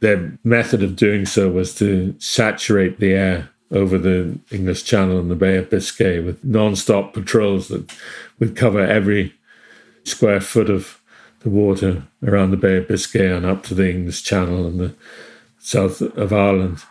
Their 0.00 0.38
method 0.44 0.82
of 0.82 0.96
doing 0.96 1.26
so 1.26 1.50
was 1.50 1.74
to 1.76 2.14
saturate 2.18 2.98
the 2.98 3.12
air 3.12 3.50
over 3.70 3.98
the 3.98 4.38
English 4.50 4.84
Channel 4.84 5.18
and 5.18 5.30
the 5.30 5.36
Bay 5.36 5.56
of 5.56 5.70
Biscay 5.70 6.20
with 6.20 6.42
non-stop 6.44 7.12
patrols 7.12 7.68
that 7.68 7.92
would 8.38 8.56
cover 8.56 8.80
every 8.80 9.34
square 10.04 10.40
foot 10.40 10.70
of 10.70 11.00
the 11.40 11.50
water 11.50 12.04
around 12.24 12.50
the 12.50 12.56
Bay 12.56 12.78
of 12.78 12.88
Biscay 12.88 13.30
and 13.30 13.44
up 13.44 13.62
to 13.64 13.74
the 13.74 13.90
English 13.90 14.22
Channel 14.22 14.66
and 14.66 14.80
the 14.80 14.94
south 15.58 16.00
of 16.00 16.32
Ireland. 16.32 16.82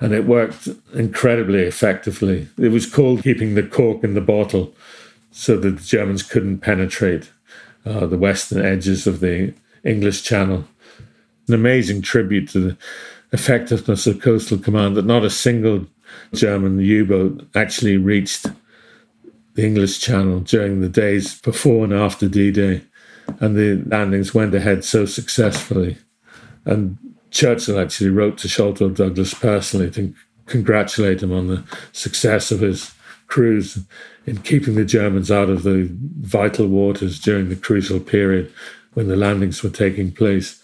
And 0.00 0.12
it 0.12 0.26
worked 0.26 0.68
incredibly 0.94 1.62
effectively. 1.62 2.48
It 2.58 2.70
was 2.70 2.86
called 2.86 3.22
keeping 3.22 3.54
the 3.54 3.62
cork 3.62 4.02
in 4.02 4.14
the 4.14 4.20
bottle 4.20 4.74
so 5.30 5.56
that 5.56 5.76
the 5.76 5.82
Germans 5.82 6.22
couldn't 6.22 6.58
penetrate 6.58 7.30
uh, 7.84 8.06
the 8.06 8.18
western 8.18 8.64
edges 8.64 9.06
of 9.06 9.20
the 9.20 9.54
English 9.84 10.22
Channel. 10.22 10.64
An 11.48 11.54
amazing 11.54 12.02
tribute 12.02 12.48
to 12.50 12.60
the 12.60 12.76
effectiveness 13.32 14.06
of 14.06 14.20
Coastal 14.20 14.58
Command 14.58 14.96
that 14.96 15.06
not 15.06 15.24
a 15.24 15.30
single 15.30 15.86
German 16.34 16.80
U 16.80 17.04
boat 17.04 17.46
actually 17.54 17.96
reached 17.96 18.46
the 19.54 19.64
English 19.64 20.00
Channel 20.00 20.40
during 20.40 20.80
the 20.80 20.88
days 20.88 21.40
before 21.40 21.84
and 21.84 21.92
after 21.92 22.28
D 22.28 22.50
Day. 22.50 22.82
And 23.40 23.56
the 23.56 23.82
landings 23.86 24.34
went 24.34 24.54
ahead 24.54 24.84
so 24.84 25.06
successfully. 25.06 25.98
And 26.64 26.98
Churchill 27.30 27.78
actually 27.78 28.10
wrote 28.10 28.38
to 28.38 28.48
Sholto 28.48 28.90
Douglas 28.90 29.34
personally 29.34 29.90
to 29.92 30.14
congratulate 30.46 31.22
him 31.22 31.32
on 31.32 31.46
the 31.46 31.64
success 31.92 32.50
of 32.50 32.60
his 32.60 32.92
crews 33.26 33.78
in 34.26 34.38
keeping 34.38 34.74
the 34.74 34.84
Germans 34.84 35.30
out 35.30 35.48
of 35.48 35.62
the 35.62 35.88
vital 36.20 36.66
waters 36.66 37.18
during 37.18 37.48
the 37.48 37.56
crucial 37.56 38.00
period 38.00 38.52
when 38.94 39.08
the 39.08 39.16
landings 39.16 39.62
were 39.62 39.70
taking 39.70 40.12
place. 40.12 40.60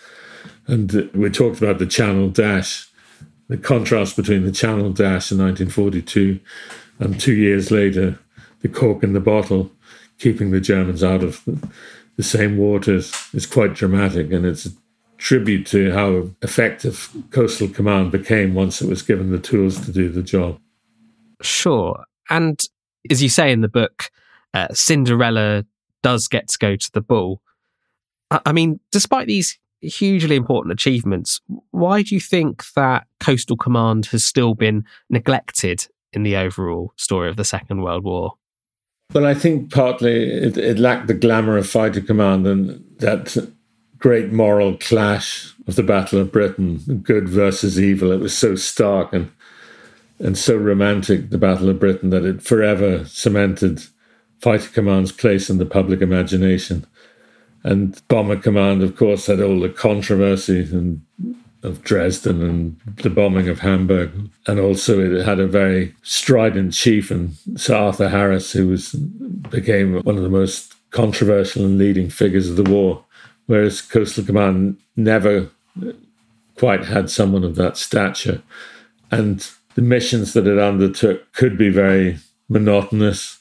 And 0.67 1.11
we 1.15 1.31
talked 1.31 1.59
about 1.63 1.79
the 1.79 1.87
Channel 1.87 2.29
Dash, 2.29 2.88
the 3.49 3.57
contrast 3.57 4.17
between 4.17 4.45
the 4.45 4.53
Channel 4.53 4.93
Dash 4.93 5.33
in 5.33 5.39
1942 5.39 6.39
and 6.99 7.21
two 7.21 7.35
years 7.35 7.71
later, 7.71 8.19
the 8.61 8.69
cork 8.69 9.03
in 9.03 9.13
the 9.13 9.21
bottle, 9.21 9.71
keeping 10.19 10.51
the 10.51 10.61
Germans 10.61 11.05
out 11.05 11.23
of 11.23 11.43
the, 12.17 12.23
same 12.23 12.59
waters, 12.59 13.13
is 13.33 13.47
quite 13.47 13.75
dramatic. 13.75 14.33
And 14.33 14.45
it's 14.45 14.67
a 14.67 14.71
tribute 15.17 15.67
to 15.69 15.93
how 15.93 16.29
effective 16.43 17.11
Coastal 17.31 17.69
Command 17.69 18.11
became 18.11 18.55
once 18.55 18.83
it 18.83 18.89
was 18.89 19.03
given 19.03 19.31
the 19.31 19.39
tools 19.39 19.85
to 19.87 19.93
do 19.93 20.11
the 20.11 20.23
job. 20.23 20.59
Sure. 21.41 22.05
And 22.29 22.61
as 23.11 23.23
you 23.23 23.29
say 23.29 23.53
in 23.53 23.61
the 23.61 23.69
book, 23.69 24.11
uh, 24.53 24.69
Cinderella 24.73 25.65
does 26.03 26.27
get 26.27 26.49
to 26.49 26.59
go 26.59 26.75
to 26.75 26.93
the 26.93 27.01
ball. 27.01 27.41
I 28.31 28.53
mean, 28.53 28.81
despite 28.91 29.29
these 29.29 29.59
hugely 29.81 30.37
important 30.37 30.73
achievements, 30.73 31.41
why 31.71 32.03
do 32.03 32.15
you 32.15 32.21
think 32.21 32.65
that 32.75 33.07
Coastal 33.21 33.57
Command 33.57 34.07
has 34.07 34.25
still 34.25 34.55
been 34.55 34.85
neglected 35.11 35.87
in 36.13 36.23
the 36.23 36.37
overall 36.37 36.93
story 36.97 37.29
of 37.29 37.37
the 37.37 37.45
Second 37.45 37.83
World 37.83 38.05
War? 38.05 38.35
Well, 39.13 39.27
I 39.27 39.35
think 39.35 39.73
partly 39.73 40.31
it, 40.31 40.57
it 40.59 40.79
lacked 40.79 41.07
the 41.07 41.15
glamour 41.15 41.57
of 41.57 41.69
fighter 41.69 42.01
command 42.01 42.47
and 42.47 42.85
that 42.99 43.53
great 43.99 44.33
moral 44.33 44.77
clash 44.77 45.55
of 45.67 45.77
the 45.77 45.83
Battle 45.83 46.21
of 46.21 46.31
Britain, 46.33 47.01
good 47.03 47.29
versus 47.29 47.81
evil. 47.81 48.13
It 48.13 48.21
was 48.21 48.37
so 48.37 48.55
stark 48.55 49.13
and 49.13 49.31
and 50.21 50.37
so 50.37 50.57
romantic, 50.57 51.31
the 51.31 51.39
Battle 51.39 51.69
of 51.69 51.79
Britain, 51.79 52.11
that 52.11 52.25
it 52.25 52.43
forever 52.43 53.05
cemented 53.05 53.85
Fighter 54.41 54.69
Command's 54.71 55.13
place 55.13 55.49
in 55.49 55.59
the 55.59 55.67
public 55.67 56.01
imagination. 56.01 56.87
And 57.65 58.01
Bomber 58.09 58.37
Command, 58.37 58.83
of 58.83 58.97
course, 58.97 59.27
had 59.27 59.41
all 59.41 59.61
the 59.61 59.69
controversy 59.69 60.61
and 60.61 61.03
of 61.63 61.83
Dresden 61.83 62.43
and 62.43 62.81
the 63.03 63.11
bombing 63.11 63.49
of 63.49 63.61
Hamburg. 63.61 64.13
And 64.47 64.61
also 64.61 65.01
it 65.01 65.25
had 65.25 65.41
a 65.41 65.47
very 65.47 65.95
strident 66.03 66.73
chief 66.73 67.11
and 67.11 67.35
Sir 67.57 67.75
Arthur 67.75 68.09
Harris, 68.09 68.53
who 68.53 68.69
was 68.69 68.93
became 68.93 70.01
one 70.03 70.17
of 70.17 70.23
the 70.23 70.29
most 70.29 70.75
controversial 70.91 71.65
and 71.65 71.79
leading 71.79 72.09
figures 72.09 72.49
of 72.49 72.57
the 72.57 72.71
war, 72.71 73.05
whereas 73.47 73.83
Coastal 73.83 74.25
Command 74.25 74.79
never 74.97 75.51
quite 76.57 76.85
had 76.85 77.11
someone 77.11 77.45
of 77.45 77.57
that 77.57 77.77
stature. 77.77 78.43
And 79.11 79.49
the 79.75 79.83
missions 79.83 80.33
that 80.33 80.47
it 80.47 80.59
undertook 80.59 81.33
could 81.33 81.59
be 81.59 81.71
very 81.71 82.19
monotonous. 82.49 83.38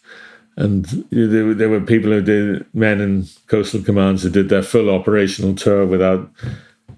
And 0.58 0.86
there, 1.12 1.54
there 1.54 1.70
were 1.70 1.80
people 1.80 2.12
who 2.12 2.22
did, 2.22 2.66
men 2.74 3.00
in 3.00 3.28
coastal 3.46 3.84
commands 3.84 4.24
who 4.24 4.30
did 4.30 4.50
their 4.50 4.64
full 4.64 4.90
operational 4.90 5.54
tour 5.54 5.86
without 5.86 6.30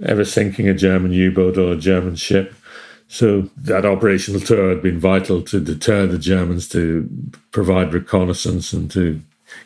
ever 0.06 0.24
sinking 0.24 0.70
a 0.70 0.74
German 0.74 1.12
U 1.12 1.30
boat 1.30 1.58
or 1.58 1.74
a 1.74 1.78
German 1.78 2.16
ship. 2.16 2.54
So 3.10 3.50
that 3.58 3.86
operational 3.86 4.40
tour 4.40 4.70
had 4.70 4.82
been 4.82 5.00
vital 5.00 5.42
to 5.42 5.60
deter 5.60 6.08
the 6.08 6.18
Germans 6.18 6.70
to 6.70 7.10
provide 7.52 7.94
reconnaissance 7.94 8.72
and 8.72 8.90
to 8.92 9.20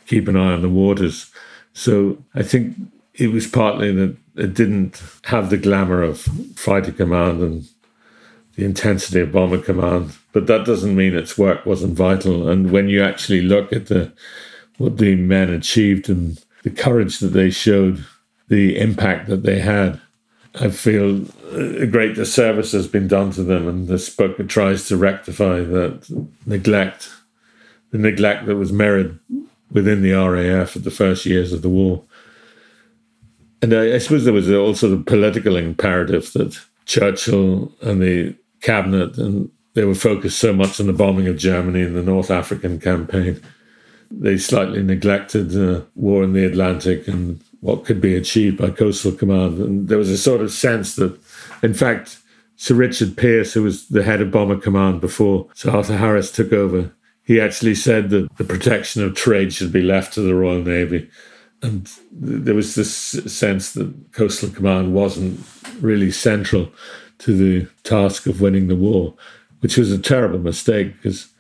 keep 0.08 0.28
an 0.28 0.38
eye 0.38 0.54
on 0.54 0.64
the 0.64 0.70
waters. 0.70 1.30
So 1.74 2.18
I 2.34 2.42
think 2.42 2.76
it 3.14 3.32
was 3.32 3.46
partly 3.46 3.92
that 3.92 4.18
it 4.38 4.54
didn't 4.56 5.04
have 5.26 5.50
the 5.50 5.58
glamour 5.58 6.02
of 6.02 6.22
fighter 6.56 6.92
command 6.92 7.42
and 7.42 7.68
the 8.56 8.66
intensity 8.66 9.20
of 9.20 9.32
Bomber 9.32 9.62
Command, 9.62 10.14
but 10.32 10.48
that 10.48 10.66
doesn't 10.66 10.96
mean 10.96 11.16
its 11.16 11.38
work 11.38 11.66
wasn't 11.66 11.98
vital. 11.98 12.48
And 12.50 12.72
when 12.72 12.88
you 12.88 13.04
actually 13.04 13.42
look 13.42 13.74
at 13.74 13.88
the 13.88 14.12
what 14.78 14.98
the 14.98 15.16
men 15.16 15.50
achieved 15.50 16.10
and 16.10 16.44
the 16.64 16.70
courage 16.70 17.20
that 17.20 17.28
they 17.28 17.50
showed, 17.50 18.06
the 18.48 18.78
impact 18.78 19.28
that 19.28 19.44
they 19.44 19.60
had, 19.60 20.00
I 20.56 20.70
feel 20.70 21.26
a 21.52 21.86
great 21.86 22.16
disservice 22.16 22.72
has 22.74 22.88
been 22.88 23.08
done 23.08 23.32
to 23.32 23.44
them. 23.44 23.68
And 23.68 23.88
this 23.88 24.10
book 24.10 24.48
tries 24.48 24.88
to 24.88 24.98
rectify 24.98 25.62
that 25.62 26.28
neglect, 26.46 27.10
the 27.92 27.98
neglect 27.98 28.46
that 28.46 28.56
was 28.56 28.72
mirrored 28.72 29.20
within 29.72 30.02
the 30.02 30.12
RAF 30.12 30.76
at 30.76 30.84
the 30.84 30.92
first 30.92 31.26
years 31.26 31.54
of 31.54 31.62
the 31.62 31.70
war. 31.70 32.04
And 33.62 33.74
I, 33.74 33.96
I 33.96 33.98
suppose 33.98 34.26
there 34.26 34.34
was 34.34 34.52
also 34.52 34.90
the 34.90 35.04
political 35.04 35.56
imperative 35.56 36.32
that 36.34 36.60
Churchill 36.86 37.72
and 37.82 38.02
the 38.02 38.36
cabinet, 38.64 39.18
and 39.18 39.52
they 39.76 39.84
were 39.84 39.96
focused 39.96 40.40
so 40.40 40.54
much 40.54 40.80
on 40.80 40.88
the 40.88 40.94
bombing 40.94 41.28
of 41.28 41.38
Germany 41.38 41.82
and 41.82 41.96
the 41.96 42.02
North 42.02 42.32
African 42.32 42.80
campaign. 42.80 43.40
They 44.10 44.38
slightly 44.38 44.82
neglected 44.82 45.56
uh, 45.56 45.82
war 45.96 46.24
in 46.24 46.34
the 46.34 46.46
Atlantic 46.46 47.08
and 47.08 47.42
what 47.62 47.86
could 47.86 48.02
be 48.02 48.16
achieved 48.16 48.58
by 48.58 48.70
Coastal 48.70 49.12
Command. 49.12 49.60
And 49.60 49.88
there 49.88 49.98
was 49.98 50.10
a 50.10 50.18
sort 50.18 50.42
of 50.42 50.52
sense 50.52 50.96
that, 50.96 51.18
in 51.62 51.74
fact, 51.74 52.18
Sir 52.56 52.76
Richard 52.76 53.16
Peirse, 53.16 53.54
who 53.54 53.64
was 53.64 53.88
the 53.88 54.04
head 54.04 54.22
of 54.22 54.32
Bomber 54.32 54.58
Command 54.58 55.02
before 55.02 55.48
Sir 55.54 55.72
Arthur 55.72 55.98
Harris 55.98 56.32
took 56.32 56.54
over, 56.54 56.92
he 57.24 57.40
actually 57.40 57.76
said 57.76 58.10
that 58.10 58.28
the 58.38 58.44
protection 58.44 59.04
of 59.04 59.16
trade 59.16 59.54
should 59.54 59.72
be 59.72 59.82
left 59.82 60.14
to 60.14 60.22
the 60.22 60.36
Royal 60.36 60.62
Navy. 60.62 61.10
And 61.62 61.90
there 62.12 62.54
was 62.54 62.76
this 62.76 62.94
sense 62.94 63.74
that 63.74 64.12
Coastal 64.12 64.50
Command 64.50 64.94
wasn't 64.94 65.40
really 65.80 66.12
central 66.12 66.70
to 67.20 67.36
the 67.36 67.68
task 67.84 68.28
of 68.28 68.42
winning 68.42 68.68
the 68.68 68.76
war, 68.76 69.16
which 69.60 69.78
was 69.78 69.92
a 69.92 69.98
terrible 69.98 70.40
mistake 70.40 70.96
because 70.96 71.34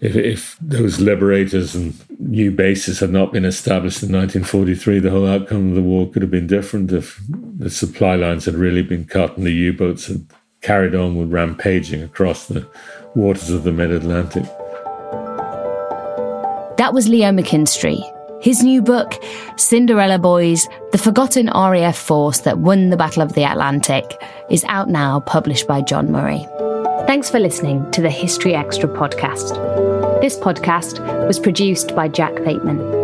if, 0.00 0.16
if 0.16 0.56
those 0.60 1.00
liberators 1.00 1.74
and 1.74 1.94
new 2.20 2.50
bases 2.50 3.00
had 3.00 3.10
not 3.10 3.32
been 3.32 3.44
established 3.44 4.02
in 4.02 4.12
1943, 4.12 4.98
the 4.98 5.10
whole 5.10 5.26
outcome 5.26 5.70
of 5.70 5.74
the 5.74 5.82
war 5.82 6.10
could 6.10 6.22
have 6.22 6.30
been 6.30 6.46
different 6.46 6.92
if 6.92 7.20
the 7.28 7.70
supply 7.70 8.14
lines 8.14 8.44
had 8.44 8.54
really 8.54 8.82
been 8.82 9.04
cut 9.04 9.36
and 9.36 9.46
the 9.46 9.52
U 9.52 9.72
boats 9.72 10.06
had 10.06 10.26
carried 10.60 10.94
on 10.94 11.16
with 11.16 11.32
rampaging 11.32 12.02
across 12.02 12.46
the 12.48 12.68
waters 13.14 13.50
of 13.50 13.64
the 13.64 13.72
mid 13.72 13.90
Atlantic. 13.90 14.44
That 16.76 16.90
was 16.92 17.08
Leo 17.08 17.30
McKinstry. 17.30 18.13
His 18.40 18.62
new 18.62 18.82
book, 18.82 19.14
Cinderella 19.56 20.18
Boys 20.18 20.66
The 20.92 20.98
Forgotten 20.98 21.46
RAF 21.48 21.96
Force 21.96 22.40
That 22.40 22.58
Won 22.58 22.90
the 22.90 22.96
Battle 22.96 23.22
of 23.22 23.32
the 23.32 23.44
Atlantic, 23.44 24.04
is 24.50 24.64
out 24.64 24.88
now, 24.88 25.20
published 25.20 25.66
by 25.66 25.80
John 25.80 26.12
Murray. 26.12 26.46
Thanks 27.06 27.30
for 27.30 27.38
listening 27.38 27.90
to 27.92 28.02
the 28.02 28.10
History 28.10 28.54
Extra 28.54 28.88
podcast. 28.88 30.20
This 30.20 30.36
podcast 30.36 31.26
was 31.26 31.38
produced 31.38 31.94
by 31.94 32.08
Jack 32.08 32.34
Bateman. 32.44 33.03